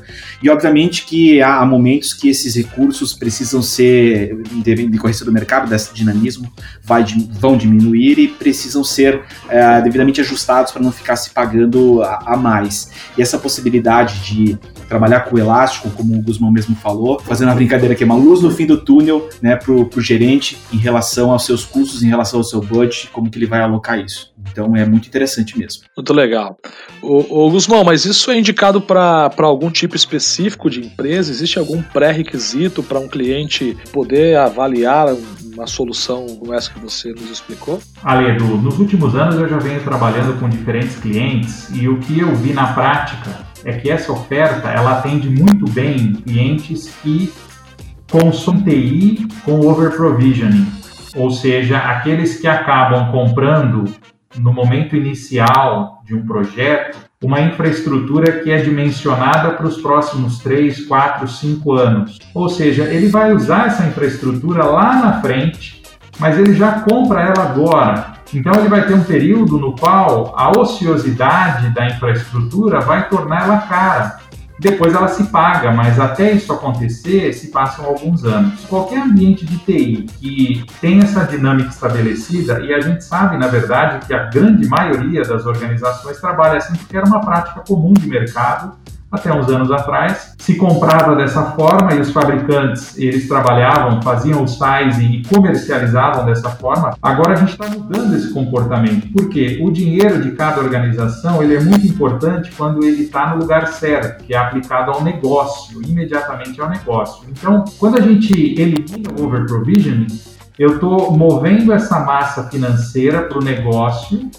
E, 0.44 0.50
obviamente, 0.50 1.06
que 1.06 1.42
há, 1.42 1.66
momentos 1.66 2.13
que 2.13 2.27
esses 2.27 2.56
recursos 2.56 3.13
precisam 3.13 3.62
ser, 3.62 4.38
em 4.51 4.89
decorrência 4.89 5.25
do 5.25 5.32
mercado, 5.32 5.70
desse 5.70 5.94
dinamismo, 5.94 6.51
vai, 6.84 7.06
vão 7.39 7.56
diminuir 7.56 8.20
e 8.20 8.27
precisam 8.27 8.84
ser 8.84 9.22
é, 9.48 9.82
devidamente 9.82 10.20
ajustados 10.20 10.74
para 10.74 10.82
não 10.82 10.92
ficar 10.92 11.16
se 11.16 11.30
pagando 11.30 12.01
a, 12.01 12.34
a 12.34 12.38
mais. 12.38 12.92
E 13.18 13.22
essa 13.22 13.38
possibilidade 13.38 14.20
de 14.25 14.60
trabalhar 14.88 15.22
com 15.22 15.36
o 15.36 15.39
elástico, 15.39 15.89
como 15.91 16.15
o 16.15 16.22
Guzmão 16.22 16.51
mesmo 16.51 16.75
falou, 16.75 17.20
fazendo 17.20 17.50
uma 17.50 17.56
brincadeira 17.56 17.96
que 17.96 18.03
é 18.03 18.06
uma 18.06 18.15
luz 18.15 18.41
no 18.41 18.51
fim 18.51 18.65
do 18.65 18.77
túnel 18.77 19.29
né, 19.41 19.56
para 19.56 19.72
o 19.72 20.01
gerente 20.01 20.58
em 20.72 20.77
relação 20.77 21.32
aos 21.32 21.46
seus 21.46 21.65
custos, 21.65 22.03
em 22.03 22.08
relação 22.08 22.39
ao 22.39 22.44
seu 22.44 22.62
budget, 22.62 23.10
como 23.12 23.29
que 23.29 23.38
ele 23.38 23.46
vai 23.46 23.62
alocar 23.62 24.00
isso. 24.00 24.34
Então 24.51 24.75
é 24.75 24.86
muito 24.86 25.08
interessante 25.08 25.58
mesmo. 25.58 25.84
Muito 25.96 26.13
legal. 26.13 26.58
O, 27.01 27.46
o 27.46 27.51
Guzmão, 27.51 27.84
mas 27.84 28.06
isso 28.06 28.32
é 28.32 28.38
indicado 28.38 28.82
para 28.82 29.32
algum 29.39 29.70
tipo 29.70 29.96
específico 29.96 30.70
de 30.70 30.79
empresa? 30.79 31.32
Existe 31.32 31.60
algum 31.60 31.82
pré-requisito 31.82 32.82
para 32.82 33.00
um 33.00 33.08
cliente 33.08 33.77
poder 33.91 34.38
avaliar 34.38 35.15
uma 35.53 35.67
solução 35.67 36.27
como 36.39 36.53
essa 36.53 36.72
que 36.72 36.79
você 36.79 37.10
nos 37.10 37.32
explicou? 37.32 37.82
Ale, 38.03 38.38
nos 38.38 38.77
últimos 38.77 39.15
anos 39.15 39.36
eu 39.36 39.50
já 39.50 39.58
venho 39.58 39.84
trabalhando 39.84 40.39
com 40.39 40.48
diferentes 40.48 40.96
clientes 40.98 41.70
e 41.74 41.88
o 41.88 42.00
que 42.00 42.20
eu 42.20 42.34
vi 42.36 42.53
na 42.53 42.74
prática 42.74 43.47
é 43.67 43.74
que 43.74 43.91
essa 43.91 44.13
oferta 44.13 44.69
ela 44.69 44.97
atende 44.97 45.29
muito 45.29 45.69
bem 45.69 46.13
clientes 46.13 46.89
que 47.03 47.33
consomem 48.09 48.63
TI 48.63 49.27
com 49.43 49.59
over 49.59 49.91
provisioning, 49.91 50.65
ou 51.13 51.29
seja, 51.29 51.77
aqueles 51.77 52.39
que 52.39 52.47
acabam 52.47 53.12
comprando 53.12 53.83
no 54.38 54.53
momento 54.53 54.95
inicial 54.95 56.01
de 56.05 56.15
um 56.15 56.25
projeto 56.25 56.97
uma 57.21 57.41
infraestrutura 57.41 58.39
que 58.39 58.51
é 58.51 58.57
dimensionada 58.57 59.51
para 59.51 59.65
os 59.65 59.81
próximos 59.81 60.39
3, 60.39 60.86
4, 60.86 61.27
5 61.27 61.74
anos. 61.74 62.19
Ou 62.33 62.47
seja, 62.47 62.83
ele 62.83 63.09
vai 63.09 63.33
usar 63.33 63.67
essa 63.67 63.86
infraestrutura 63.86 64.63
lá 64.63 64.95
na 64.97 65.19
frente, 65.19 65.81
mas 66.20 66.37
ele 66.37 66.53
já 66.53 66.81
compra 66.81 67.24
ela 67.24 67.44
agora. 67.44 68.17
Então 68.33 68.53
ele 68.55 68.68
vai 68.68 68.85
ter 68.85 68.94
um 68.94 69.03
período 69.03 69.57
no 69.57 69.75
qual 69.75 70.33
a 70.37 70.51
ociosidade 70.51 71.70
da 71.70 71.87
infraestrutura 71.87 72.81
vai 72.81 73.07
torná-la 73.07 73.59
cara. 73.59 74.20
Depois 74.59 74.96
ela 74.96 75.07
se 75.07 75.25
paga, 75.25 75.72
mas 75.72 76.00
até 76.00 76.31
isso 76.31 76.51
acontecer 76.51 77.31
se 77.31 77.51
passam 77.51 77.85
alguns 77.85 78.24
anos. 78.24 78.66
Qualquer 78.66 79.03
ambiente 79.03 79.46
de 79.46 79.57
TI 79.59 80.07
que 80.20 80.66
tem 80.81 81.00
essa 81.00 81.24
dinâmica 81.25 81.70
estabelecida, 81.70 82.59
e 82.61 82.74
a 82.74 82.81
gente 82.81 83.03
sabe, 83.03 83.37
na 83.37 83.48
verdade, 83.48 84.05
que 84.07 84.13
a 84.16 84.24
grande 84.25 84.68
maioria 84.68 85.22
das 85.22 85.46
organizações 85.46 86.20
trabalha 86.20 86.57
assim 86.57 86.75
porque 86.75 86.98
era 86.98 87.05
uma 87.05 87.22
prática 87.22 87.61
comum 87.68 87.94
de 87.94 88.07
mercado, 88.07 88.74
até 89.11 89.33
uns 89.33 89.48
anos 89.50 89.72
atrás, 89.72 90.35
se 90.37 90.55
comprava 90.55 91.15
dessa 91.15 91.51
forma 91.51 91.93
e 91.93 92.00
os 92.00 92.11
fabricantes 92.11 92.98
eles 92.98 93.27
trabalhavam, 93.27 94.01
faziam 94.01 94.43
o 94.43 94.48
sizing 94.48 95.11
e 95.11 95.24
comercializavam 95.24 96.25
dessa 96.25 96.50
forma. 96.50 96.96
Agora 97.01 97.33
a 97.33 97.35
gente 97.35 97.51
está 97.51 97.67
mudando 97.67 98.15
esse 98.15 98.33
comportamento, 98.33 99.07
porque 99.13 99.59
o 99.61 99.72
dinheiro 99.72 100.22
de 100.22 100.31
cada 100.31 100.59
organização 100.59 101.41
ele 101.41 101.55
é 101.55 101.59
muito 101.59 101.85
importante 101.87 102.51
quando 102.55 102.83
ele 102.83 103.03
está 103.03 103.33
no 103.33 103.41
lugar 103.41 103.67
certo, 103.67 104.24
que 104.24 104.33
é 104.33 104.37
aplicado 104.37 104.91
ao 104.91 105.03
negócio, 105.03 105.81
imediatamente 105.81 106.59
ao 106.61 106.70
negócio. 106.70 107.25
Então, 107.29 107.63
quando 107.79 107.98
a 107.98 108.01
gente 108.01 108.33
elimina 108.33 109.09
o 109.17 109.25
over 109.25 109.46
provisioning, 109.46 110.07
eu 110.57 110.75
estou 110.75 111.15
movendo 111.15 111.72
essa 111.72 112.00
massa 112.00 112.43
financeira 112.50 113.22
para 113.24 113.37
o 113.37 113.43
negócio 113.43 114.29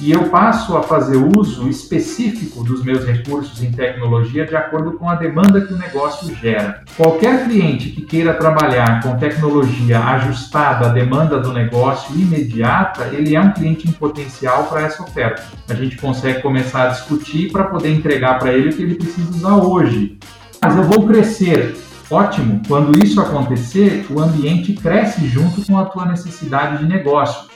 e 0.00 0.10
eu 0.10 0.28
passo 0.28 0.76
a 0.76 0.82
fazer 0.82 1.16
uso 1.16 1.68
específico 1.68 2.62
dos 2.62 2.84
meus 2.84 3.04
recursos 3.04 3.62
em 3.62 3.70
tecnologia 3.70 4.44
de 4.44 4.54
acordo 4.54 4.92
com 4.92 5.08
a 5.08 5.14
demanda 5.14 5.60
que 5.60 5.72
o 5.72 5.78
negócio 5.78 6.34
gera. 6.36 6.82
Qualquer 6.96 7.46
cliente 7.46 7.90
que 7.90 8.02
queira 8.02 8.34
trabalhar 8.34 9.02
com 9.02 9.16
tecnologia 9.16 9.98
ajustada 10.00 10.86
à 10.86 10.88
demanda 10.90 11.40
do 11.40 11.52
negócio 11.52 12.14
imediata, 12.14 13.06
ele 13.12 13.34
é 13.34 13.40
um 13.40 13.52
cliente 13.52 13.88
em 13.88 13.92
potencial 13.92 14.64
para 14.64 14.82
essa 14.82 15.02
oferta. 15.02 15.42
A 15.68 15.74
gente 15.74 15.96
consegue 15.96 16.42
começar 16.42 16.84
a 16.84 16.88
discutir 16.88 17.50
para 17.50 17.64
poder 17.64 17.90
entregar 17.90 18.38
para 18.38 18.52
ele 18.52 18.70
o 18.70 18.72
que 18.76 18.82
ele 18.82 18.94
precisa 18.96 19.30
usar 19.30 19.56
hoje. 19.56 20.18
Mas 20.60 20.76
eu 20.76 20.84
vou 20.84 21.06
crescer 21.06 21.74
Ótimo, 22.08 22.62
quando 22.68 22.96
isso 23.04 23.20
acontecer, 23.20 24.06
o 24.08 24.20
ambiente 24.20 24.72
cresce 24.74 25.26
junto 25.26 25.66
com 25.66 25.76
a 25.76 25.86
tua 25.86 26.06
necessidade 26.06 26.78
de 26.78 26.84
negócio. 26.84 27.48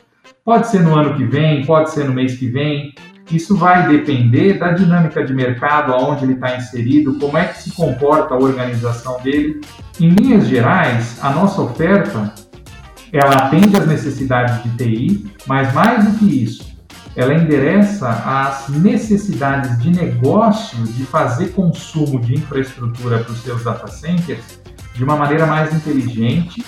Pode 0.45 0.69
ser 0.69 0.81
no 0.81 0.99
ano 0.99 1.17
que 1.17 1.25
vem, 1.25 1.65
pode 1.67 1.91
ser 1.91 2.05
no 2.05 2.15
mês 2.15 2.37
que 2.37 2.49
vem. 2.49 2.95
Isso 3.31 3.57
vai 3.57 3.87
depender 3.87 4.55
da 4.55 4.73
dinâmica 4.73 5.25
de 5.25 5.33
mercado, 5.35 5.93
aonde 5.93 6.25
ele 6.25 6.33
está 6.33 6.57
inserido, 6.57 7.15
como 7.19 7.37
é 7.37 7.45
que 7.45 7.63
se 7.63 7.73
comporta 7.73 8.35
a 8.35 8.39
organização 8.39 9.21
dele. 9.21 9.61
Em 10.01 10.09
linhas 10.09 10.49
gerais, 10.49 11.23
a 11.23 11.31
nossa 11.31 11.61
oferta 11.61 12.33
ela 13.13 13.35
atende 13.35 13.77
às 13.77 13.87
necessidades 13.87 14.63
de 14.63 14.71
TI, 14.77 15.33
mas 15.47 15.73
mais 15.75 16.05
do 16.05 16.19
que 16.19 16.43
isso, 16.43 16.77
ela 17.15 17.35
endereça 17.35 18.09
as 18.09 18.69
necessidades 18.69 19.79
de 19.81 19.91
negócio 19.91 20.83
de 20.85 21.05
fazer 21.05 21.49
consumo 21.49 22.21
de 22.21 22.35
infraestrutura 22.35 23.19
para 23.19 23.33
os 23.33 23.43
seus 23.43 23.63
data 23.63 23.89
centers 23.89 24.61
de 24.95 25.05
uma 25.05 25.17
maneira 25.17 25.47
mais 25.47 25.75
inteligente 25.75 26.65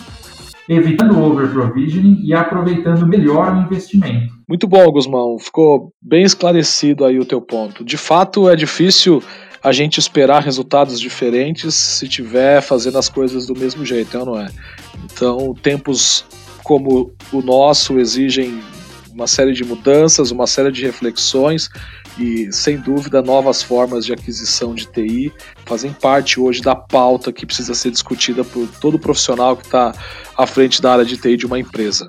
evitando 0.68 1.18
o 1.18 1.22
over-provisioning 1.22 2.20
e 2.24 2.32
aproveitando 2.32 3.06
melhor 3.06 3.54
o 3.54 3.60
investimento. 3.62 4.32
Muito 4.48 4.66
bom, 4.66 4.90
Guzmão. 4.90 5.38
Ficou 5.38 5.92
bem 6.00 6.24
esclarecido 6.24 7.04
aí 7.04 7.18
o 7.18 7.24
teu 7.24 7.40
ponto. 7.40 7.84
De 7.84 7.96
fato, 7.96 8.48
é 8.48 8.56
difícil 8.56 9.22
a 9.62 9.72
gente 9.72 9.98
esperar 9.98 10.42
resultados 10.42 10.98
diferentes 10.98 11.74
se 11.74 12.08
tiver 12.08 12.60
fazendo 12.60 12.98
as 12.98 13.08
coisas 13.08 13.46
do 13.46 13.58
mesmo 13.58 13.84
jeito, 13.84 14.16
é 14.16 14.24
não 14.24 14.38
é? 14.38 14.48
Então, 15.04 15.54
tempos 15.54 16.24
como 16.64 17.12
o 17.32 17.40
nosso 17.40 17.98
exigem 17.98 18.60
uma 19.12 19.26
série 19.26 19.52
de 19.52 19.64
mudanças, 19.64 20.30
uma 20.30 20.46
série 20.46 20.72
de 20.72 20.82
reflexões 20.82 21.68
e, 22.18 22.52
sem 22.52 22.78
dúvida, 22.78 23.22
novas 23.22 23.62
formas 23.62 24.04
de 24.04 24.12
aquisição 24.12 24.74
de 24.74 24.86
TI 24.86 25.32
fazem 25.64 25.92
parte 25.92 26.38
hoje 26.38 26.60
da 26.60 26.74
pauta 26.74 27.32
que 27.32 27.46
precisa 27.46 27.74
ser 27.74 27.90
discutida 27.90 28.44
por 28.44 28.68
todo 28.80 28.98
profissional 28.98 29.56
que 29.56 29.64
está 29.64 29.92
à 30.36 30.46
frente 30.46 30.80
da 30.82 30.92
área 30.92 31.04
de 31.04 31.16
TI 31.16 31.36
de 31.36 31.46
uma 31.46 31.58
empresa. 31.58 32.08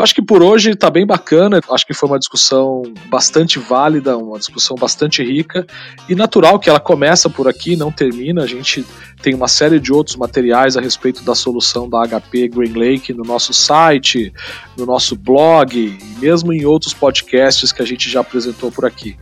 Acho 0.00 0.14
que 0.14 0.22
por 0.22 0.42
hoje 0.42 0.70
está 0.70 0.88
bem 0.88 1.06
bacana. 1.06 1.60
Acho 1.70 1.86
que 1.86 1.92
foi 1.92 2.08
uma 2.08 2.18
discussão 2.18 2.82
bastante 3.08 3.58
válida, 3.58 4.16
uma 4.16 4.38
discussão 4.38 4.76
bastante 4.76 5.22
rica 5.22 5.66
e 6.08 6.14
natural 6.14 6.58
que 6.58 6.70
ela 6.70 6.80
começa 6.80 7.28
por 7.28 7.46
aqui, 7.46 7.76
não 7.76 7.92
termina. 7.92 8.42
A 8.42 8.46
gente 8.46 8.84
tem 9.22 9.34
uma 9.34 9.48
série 9.48 9.78
de 9.78 9.92
outros 9.92 10.16
materiais 10.16 10.76
a 10.76 10.80
respeito 10.80 11.22
da 11.22 11.34
solução 11.34 11.88
da 11.88 12.02
HP 12.06 12.48
Green 12.48 12.72
Lake 12.72 13.12
no 13.12 13.22
nosso 13.22 13.52
site, 13.52 14.32
no 14.76 14.86
nosso 14.86 15.14
blog 15.14 15.76
e 15.76 16.18
mesmo 16.18 16.52
em 16.52 16.64
outros 16.64 16.94
podcasts 16.94 17.70
que 17.70 17.82
a 17.82 17.86
gente 17.86 18.08
já 18.08 18.20
apresentou 18.20 18.72
por 18.72 18.86
aqui. 18.86 19.16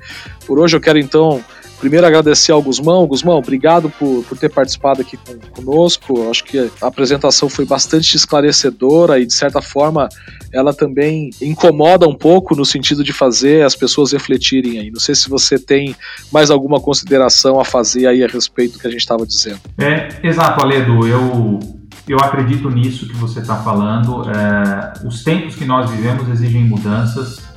Por 0.46 0.58
hoje 0.58 0.76
eu 0.76 0.80
quero 0.80 0.98
então 0.98 1.44
Primeiro 1.78 2.06
agradecer 2.06 2.52
ao 2.52 2.62
Guzmão. 2.62 3.06
Guzmão, 3.06 3.36
obrigado 3.36 3.90
por, 3.90 4.24
por 4.24 4.36
ter 4.36 4.48
participado 4.48 5.00
aqui 5.00 5.16
com, 5.16 5.38
conosco. 5.50 6.28
Acho 6.30 6.44
que 6.44 6.58
a 6.80 6.86
apresentação 6.86 7.48
foi 7.48 7.64
bastante 7.64 8.16
esclarecedora 8.16 9.18
e, 9.18 9.26
de 9.26 9.34
certa 9.34 9.62
forma, 9.62 10.08
ela 10.52 10.74
também 10.74 11.30
incomoda 11.40 12.08
um 12.08 12.14
pouco 12.14 12.56
no 12.56 12.64
sentido 12.64 13.04
de 13.04 13.12
fazer 13.12 13.64
as 13.64 13.76
pessoas 13.76 14.12
refletirem 14.12 14.78
aí. 14.78 14.90
Não 14.90 15.00
sei 15.00 15.14
se 15.14 15.28
você 15.28 15.58
tem 15.58 15.94
mais 16.32 16.50
alguma 16.50 16.80
consideração 16.80 17.60
a 17.60 17.64
fazer 17.64 18.06
aí 18.06 18.24
a 18.24 18.26
respeito 18.26 18.74
do 18.74 18.78
que 18.80 18.86
a 18.86 18.90
gente 18.90 19.00
estava 19.00 19.26
dizendo. 19.26 19.60
É, 19.78 20.08
exato, 20.22 20.62
Aledo. 20.62 21.06
Eu, 21.06 21.60
eu 22.08 22.18
acredito 22.18 22.70
nisso 22.70 23.06
que 23.06 23.14
você 23.14 23.40
está 23.40 23.56
falando. 23.56 24.28
É, 24.30 25.06
os 25.06 25.22
tempos 25.22 25.54
que 25.54 25.64
nós 25.64 25.90
vivemos 25.90 26.28
exigem 26.28 26.64
mudanças. 26.64 27.47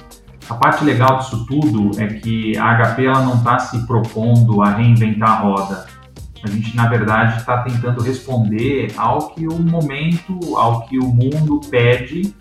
A 0.49 0.55
parte 0.55 0.83
legal 0.83 1.19
disso 1.19 1.45
tudo 1.45 1.91
é 1.99 2.07
que 2.07 2.57
a 2.57 2.75
HP 2.77 3.05
ela 3.05 3.21
não 3.21 3.35
está 3.35 3.59
se 3.59 3.85
propondo 3.85 4.61
a 4.61 4.71
reinventar 4.71 5.29
a 5.29 5.39
roda. 5.39 5.85
A 6.43 6.47
gente, 6.47 6.75
na 6.75 6.87
verdade, 6.87 7.37
está 7.37 7.61
tentando 7.61 8.01
responder 8.01 8.91
ao 8.97 9.29
que 9.29 9.47
o 9.47 9.59
momento, 9.59 10.57
ao 10.57 10.87
que 10.87 10.97
o 10.97 11.05
mundo 11.05 11.61
pede 11.69 12.33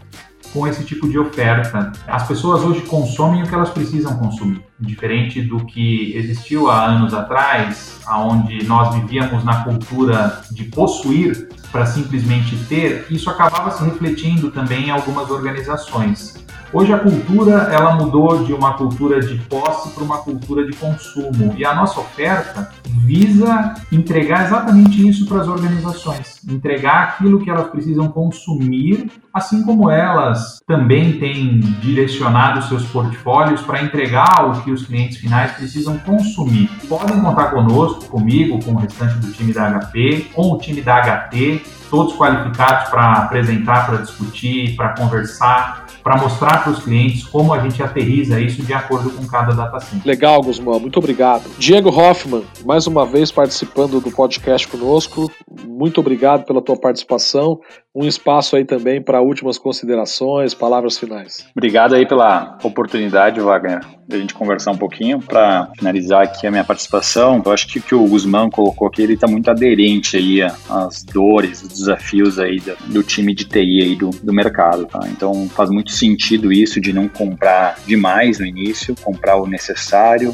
com 0.53 0.67
esse 0.67 0.85
tipo 0.85 1.09
de 1.09 1.19
oferta. 1.19 1.93
As 2.07 2.27
pessoas 2.27 2.63
hoje 2.63 2.81
consomem 2.83 3.43
o 3.43 3.47
que 3.47 3.55
elas 3.55 3.71
precisam 3.71 4.17
consumir, 4.17 4.65
diferente 4.79 5.43
do 5.43 5.65
que 5.65 6.17
existiu 6.17 6.71
há 6.71 6.87
anos 6.87 7.15
atrás, 7.15 8.01
onde 8.09 8.65
nós 8.65 8.95
vivíamos 8.95 9.45
na 9.45 9.63
cultura 9.63 10.43
de 10.51 10.65
possuir 10.65 11.49
para 11.71 11.87
simplesmente 11.87 12.57
ter. 12.69 13.07
Isso 13.11 13.31
acabava 13.31 13.71
se 13.71 13.85
refletindo 13.85 14.51
também 14.51 14.87
em 14.87 14.91
algumas 14.91 15.31
organizações. 15.31 16.45
Hoje 16.73 16.93
a 16.93 16.99
cultura 17.01 17.69
ela 17.73 17.97
mudou 17.97 18.45
de 18.45 18.53
uma 18.53 18.75
cultura 18.75 19.19
de 19.19 19.37
posse 19.49 19.91
para 19.91 20.05
uma 20.05 20.19
cultura 20.19 20.65
de 20.65 20.77
consumo. 20.77 21.53
E 21.57 21.65
a 21.65 21.75
nossa 21.75 21.99
oferta 21.99 22.71
visa 23.05 23.75
entregar 23.91 24.45
exatamente 24.45 25.09
isso 25.09 25.27
para 25.27 25.41
as 25.41 25.49
organizações, 25.49 26.41
entregar 26.49 27.09
aquilo 27.09 27.41
que 27.41 27.51
elas 27.51 27.69
precisam 27.71 28.07
consumir, 28.07 29.11
assim 29.35 29.65
como 29.65 29.91
elas 29.91 30.61
também 30.65 31.19
têm 31.19 31.59
direcionado 31.81 32.63
seus 32.63 32.85
portfólios 32.85 33.63
para 33.63 33.83
entregar 33.83 34.49
o 34.49 34.63
que 34.63 34.71
os 34.71 34.87
clientes 34.87 35.17
finais 35.17 35.51
precisam 35.51 35.99
consumir. 35.99 36.71
Podem 36.89 37.21
contar 37.21 37.47
conosco, 37.47 38.05
comigo, 38.05 38.65
com 38.65 38.75
o 38.75 38.79
restante 38.79 39.15
do 39.15 39.33
time 39.33 39.53
da 39.53 39.73
HP, 39.73 40.31
com 40.33 40.53
o 40.53 40.59
time 40.59 40.81
da 40.81 41.01
HT, 41.01 41.63
todos 41.91 42.15
qualificados 42.15 42.91
para 42.91 43.15
apresentar, 43.15 43.87
para 43.87 43.97
discutir, 43.97 44.77
para 44.77 44.91
conversar 44.91 45.90
para 46.03 46.17
mostrar 46.17 46.63
para 46.63 46.73
os 46.73 46.83
clientes 46.83 47.25
como 47.25 47.53
a 47.53 47.61
gente 47.61 47.83
aterriza 47.83 48.41
isso 48.41 48.63
de 48.63 48.73
acordo 48.73 49.11
com 49.11 49.27
cada 49.27 49.53
data 49.53 49.81
center. 49.81 50.07
Legal, 50.07 50.43
Guzmão, 50.43 50.81
muito 50.81 50.99
obrigado. 50.99 51.45
Diego 51.59 51.89
Hoffman, 51.91 52.45
mais 52.65 52.87
uma 52.87 53.07
vez 53.07 53.31
participando 53.31 54.01
do 54.01 54.11
podcast 54.11 54.67
conosco, 54.69 55.31
muito 55.67 56.01
obrigado 56.01 56.45
pela 56.45 56.63
tua 56.63 56.77
participação. 56.77 57.61
Um 57.93 58.07
espaço 58.07 58.55
aí 58.55 58.65
também 58.65 59.03
para 59.03 59.21
últimas 59.21 59.59
considerações, 59.59 60.55
palavras 60.55 60.97
finais. 60.97 61.45
Obrigado 61.57 61.97
aí 61.97 62.07
pela 62.07 62.57
oportunidade, 62.63 63.41
Wagner, 63.41 63.81
de 64.07 64.15
a 64.15 64.19
gente 64.21 64.33
conversar 64.33 64.71
um 64.71 64.79
pouquinho. 64.79 65.19
Para 65.19 65.69
finalizar 65.77 66.23
aqui 66.23 66.47
a 66.47 66.53
minha 66.53 66.63
participação, 66.63 67.43
eu 67.45 67.51
acho 67.51 67.67
que 67.67 67.81
o 67.81 67.83
que 67.83 67.95
o 67.97 68.07
Guzmão 68.07 68.49
colocou 68.49 68.87
aqui, 68.87 69.03
ele 69.03 69.15
está 69.15 69.27
muito 69.27 69.51
aderente 69.51 70.17
aí 70.17 70.41
às 70.41 71.03
dores, 71.03 71.63
os 71.63 71.69
desafios 71.69 72.39
aí 72.39 72.61
do, 72.61 72.77
do 72.93 73.03
time 73.03 73.35
de 73.35 73.45
TI 73.45 73.83
aí 73.83 73.97
do, 73.97 74.11
do 74.11 74.33
mercado. 74.33 74.87
Tá? 74.87 75.01
Então 75.09 75.49
faz 75.49 75.69
muito 75.69 75.91
sentido 75.91 76.53
isso 76.53 76.81
de 76.81 76.93
não 76.93 77.09
comprar 77.09 77.77
demais 77.89 78.39
no 78.39 78.47
início, 78.47 78.95
comprar 79.03 79.35
o 79.35 79.49
necessário, 79.49 80.33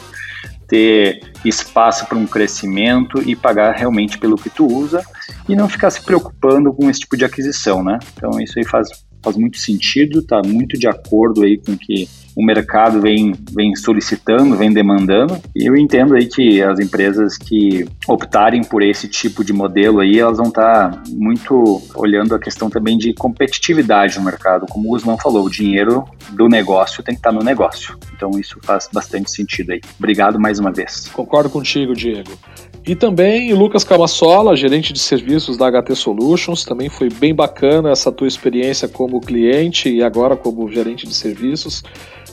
ter 0.69 1.21
espaço 1.42 2.05
para 2.05 2.19
um 2.19 2.27
crescimento 2.27 3.23
e 3.27 3.35
pagar 3.35 3.75
realmente 3.75 4.19
pelo 4.19 4.37
que 4.37 4.51
tu 4.51 4.66
usa 4.66 5.03
e 5.49 5.57
não 5.57 5.69
ficar 5.69 5.91
se 5.91 6.03
preocupando 6.03 6.73
com 6.73 6.89
esse 6.89 7.01
tipo 7.01 7.17
de 7.17 7.25
aquisição, 7.25 7.83
né? 7.83 7.99
Então 8.15 8.41
isso 8.41 8.59
aí 8.59 8.65
faz, 8.65 8.89
faz 9.23 9.37
muito 9.37 9.59
sentido, 9.59 10.21
está 10.21 10.41
muito 10.45 10.79
de 10.79 10.89
acordo 10.89 11.45
aí 11.45 11.59
com 11.59 11.77
que 11.77 12.09
o 12.37 12.44
mercado 12.44 13.01
vem, 13.01 13.33
vem 13.51 13.75
solicitando, 13.75 14.57
vem 14.57 14.70
demandando, 14.70 15.40
e 15.55 15.64
eu 15.64 15.75
entendo 15.75 16.14
aí 16.14 16.27
que 16.27 16.62
as 16.62 16.79
empresas 16.79 17.38
que 17.38 17.87
optarem 18.07 18.62
por 18.62 18.83
esse 18.83 19.09
tipo 19.09 19.42
de 19.42 19.55
modelo 19.55 20.01
aí, 20.01 20.18
elas 20.18 20.37
vão 20.37 20.49
estar 20.49 20.90
tá 20.90 21.03
muito 21.09 21.83
olhando 21.94 22.35
a 22.35 22.38
questão 22.38 22.68
também 22.68 22.99
de 22.99 23.14
competitividade 23.14 24.18
no 24.18 24.25
mercado. 24.25 24.66
Como 24.68 24.87
o 24.87 24.90
Guzmão 24.90 25.16
falou, 25.16 25.46
o 25.46 25.51
dinheiro 25.51 26.05
do 26.33 26.46
negócio 26.46 27.03
tem 27.03 27.14
que 27.14 27.20
estar 27.20 27.31
tá 27.31 27.37
no 27.37 27.42
negócio. 27.42 27.99
Então 28.14 28.31
isso 28.38 28.59
faz 28.62 28.87
bastante 28.92 29.31
sentido 29.31 29.72
aí. 29.72 29.81
Obrigado 29.99 30.38
mais 30.38 30.59
uma 30.59 30.70
vez. 30.70 31.09
Concordo 31.09 31.49
contigo, 31.49 31.94
Diego. 31.94 32.33
E 32.87 32.94
também 32.94 33.53
Lucas 33.53 33.83
Camassola, 33.83 34.55
gerente 34.55 34.92
de 34.92 35.01
serviços 35.01 35.57
da 35.57 35.68
HT 35.68 35.96
Solutions, 35.96 36.64
também 36.64 36.88
foi 36.88 37.09
bem 37.09 37.35
bacana 37.35 37.90
essa 37.90 38.12
tua 38.12 38.29
experiência 38.29 38.87
como 38.87 39.20
cliente 39.20 39.88
e 39.88 40.05
agora 40.05 40.37
como 40.37 40.70
gerente 40.70 41.05
de 41.05 41.14
serviços. 41.14 41.83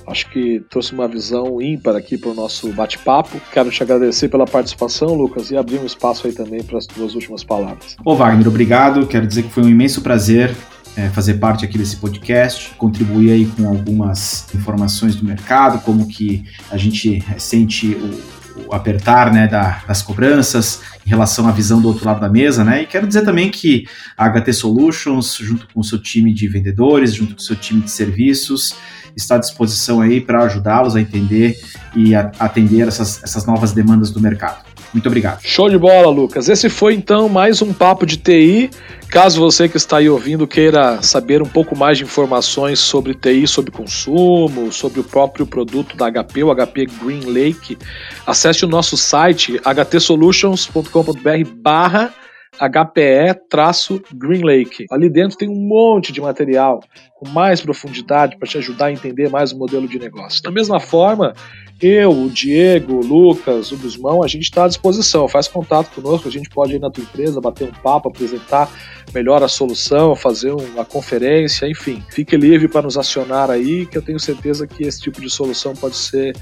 Acho 0.08 0.30
que 0.30 0.62
trouxe 0.70 0.94
uma 0.94 1.08
visão 1.08 1.62
ímpar 1.62 1.96
aqui 1.96 2.18
para 2.18 2.32
o 2.32 2.34
nosso 2.34 2.72
bate-papo. 2.74 3.40
Quero 3.52 3.70
te 3.70 3.82
agradecer 3.84 4.30
pela 4.30 4.46
participação, 4.46 5.14
Lucas, 5.14 5.52
e 5.52 5.58
abrir 5.58 5.80
um 5.80 5.86
espaço 5.86 6.28
aí 6.28 6.34
também 6.34 6.64
para 6.64 6.78
as 6.78 6.86
tuas 6.86 7.16
últimas 7.16 7.44
palavras. 7.44 7.96
Ô 8.06 8.16
Wagner, 8.16 8.48
obrigado. 8.48 9.08
Quero 9.08 9.28
dizer 9.28 9.44
que 9.44 9.50
foi 9.50 9.64
um 9.64 9.70
imenso 9.70 10.02
prazer 10.02 10.56
é, 10.96 11.10
fazer 11.10 11.36
parte 11.36 11.66
aqui 11.66 11.78
desse 11.78 11.96
podcast, 11.98 12.72
contribuir 12.78 13.32
aí 13.32 13.46
com 13.46 13.68
algumas 13.68 14.54
informações 14.54 15.16
do 15.16 15.26
mercado, 15.26 15.80
como 15.84 16.08
que 16.08 16.46
a 16.70 16.78
gente 16.78 17.24
sente 17.38 17.96
o, 17.96 18.68
o 18.68 18.76
apertar 18.76 19.34
né, 19.34 19.48
da, 19.48 19.84
das 19.88 20.02
cobranças 20.02 20.82
em 21.06 21.10
relação 21.10 21.48
à 21.48 21.52
visão 21.52 21.82
do 21.82 21.88
outro 21.88 22.06
lado 22.06 22.22
da 22.22 22.30
mesa, 22.30 22.64
né? 22.64 22.84
E 22.84 22.86
quero 22.86 23.08
dizer 23.08 23.24
também 23.24 23.50
que 23.50 23.86
a 24.18 24.30
HT 24.30 24.54
Solutions, 24.54 25.38
junto 25.40 25.68
com 25.74 25.80
o 25.80 25.84
seu 25.84 26.00
time 26.02 26.34
de 26.34 26.48
vendedores, 26.48 27.14
junto 27.14 27.36
com 27.36 27.42
o 27.42 27.44
seu 27.44 27.56
time 27.56 27.82
de 27.82 27.92
serviços, 27.92 28.76
está 29.16 29.36
à 29.36 29.38
disposição 29.38 30.02
aí 30.02 30.20
para 30.22 30.44
ajudá-los 30.44 30.96
a 30.96 31.02
entender 31.02 31.60
e 31.96 32.16
a 32.16 32.32
atender 32.40 32.88
essas, 32.88 33.24
essas 33.24 33.46
novas 33.46 33.72
demandas 33.72 34.10
do 34.10 34.20
mercado. 34.20 34.73
Muito 34.94 35.08
obrigado. 35.08 35.42
Show 35.42 35.70
de 35.70 35.78
bola, 35.78 36.10
Lucas. 36.10 36.48
Esse 36.48 36.70
foi 36.70 36.94
então 36.94 37.28
mais 37.28 37.62
um 37.62 37.74
papo 37.74 38.06
de 38.06 38.18
TI. 38.18 38.70
Caso 39.10 39.40
você 39.40 39.68
que 39.68 39.78
está 39.78 39.98
aí 39.98 40.10
ouvindo 40.10 40.48
queira 40.48 41.02
saber 41.02 41.42
um 41.42 41.48
pouco 41.48 41.76
mais 41.76 41.98
de 41.98 42.04
informações 42.04 42.80
sobre 42.80 43.14
TI, 43.14 43.48
sobre 43.48 43.72
consumo, 43.72 44.72
sobre 44.72 45.00
o 45.00 45.04
próprio 45.04 45.46
produto 45.46 45.98
da 45.98 46.12
HP, 46.12 46.44
o 46.44 46.56
HP 46.56 46.86
Green 47.04 47.26
Lake, 47.26 47.78
acesse 48.26 48.66
o 48.66 48.68
nosso 48.68 48.96
site 48.96 49.60
htsolutions.com.br 49.64 51.50
barra 51.56 52.14
HPE-Green 52.60 54.44
Lake. 54.44 54.86
Ali 54.92 55.10
dentro 55.10 55.38
tem 55.38 55.50
um 55.50 55.68
monte 55.68 56.12
de 56.12 56.22
material 56.22 56.82
com 57.16 57.28
mais 57.30 57.62
profundidade 57.62 58.38
para 58.38 58.48
te 58.48 58.58
ajudar 58.58 58.88
a 58.88 58.92
entender 58.92 59.30
mais 59.30 59.52
o 59.52 59.58
modelo 59.58 59.88
de 59.88 59.98
negócio. 59.98 60.42
Da 60.42 60.52
mesma 60.52 60.80
forma, 60.80 61.34
eu, 61.82 62.12
o 62.12 62.30
Diego, 62.30 62.94
o 62.94 63.06
Lucas, 63.06 63.72
o 63.72 63.78
Guzmão, 63.78 64.24
a 64.24 64.28
gente 64.28 64.44
está 64.44 64.66
à 64.66 64.68
disposição. 64.68 65.28
Faz 65.28 65.48
contato 65.48 65.90
conosco, 65.94 66.28
a 66.28 66.32
gente 66.32 66.50
pode 66.50 66.76
ir 66.76 66.80
na 66.80 66.90
tua 66.90 67.04
empresa, 67.04 67.42
bater 67.42 67.68
um 67.68 67.74
papo, 67.74 68.10
apresentar 68.10 68.70
melhor 69.14 69.44
a 69.44 69.48
solução, 69.48 70.16
fazer 70.16 70.52
uma 70.52 70.86
conferência, 70.86 71.68
enfim. 71.68 72.04
Fique 72.10 72.38
livre 72.38 72.68
para 72.68 72.84
nos 72.84 72.98
acionar 72.98 73.50
aí, 73.50 73.86
que 73.86 73.98
eu 73.98 74.02
tenho 74.02 74.20
certeza 74.20 74.66
que 74.66 74.84
esse 74.84 75.02
tipo 75.02 75.20
de 75.20 75.30
solução 75.30 75.74
pode 75.74 75.96
ser 75.96 76.36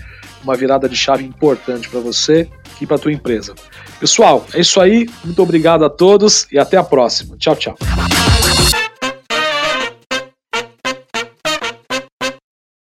uma 0.43 0.56
virada 0.56 0.88
de 0.88 0.95
chave 0.95 1.24
importante 1.24 1.89
para 1.89 2.00
você 2.00 2.47
e 2.80 2.86
para 2.86 2.97
tua 2.97 3.12
empresa. 3.12 3.54
Pessoal, 4.02 4.48
é 4.52 4.62
isso 4.62 4.82
aí. 4.82 5.08
Muito 5.24 5.44
obrigado 5.44 5.86
a 5.86 5.90
todos 5.90 6.48
e 6.52 6.58
até 6.58 6.76
a 6.76 6.84
próxima. 6.84 7.38
Tchau, 7.38 7.56
tchau. 7.56 7.78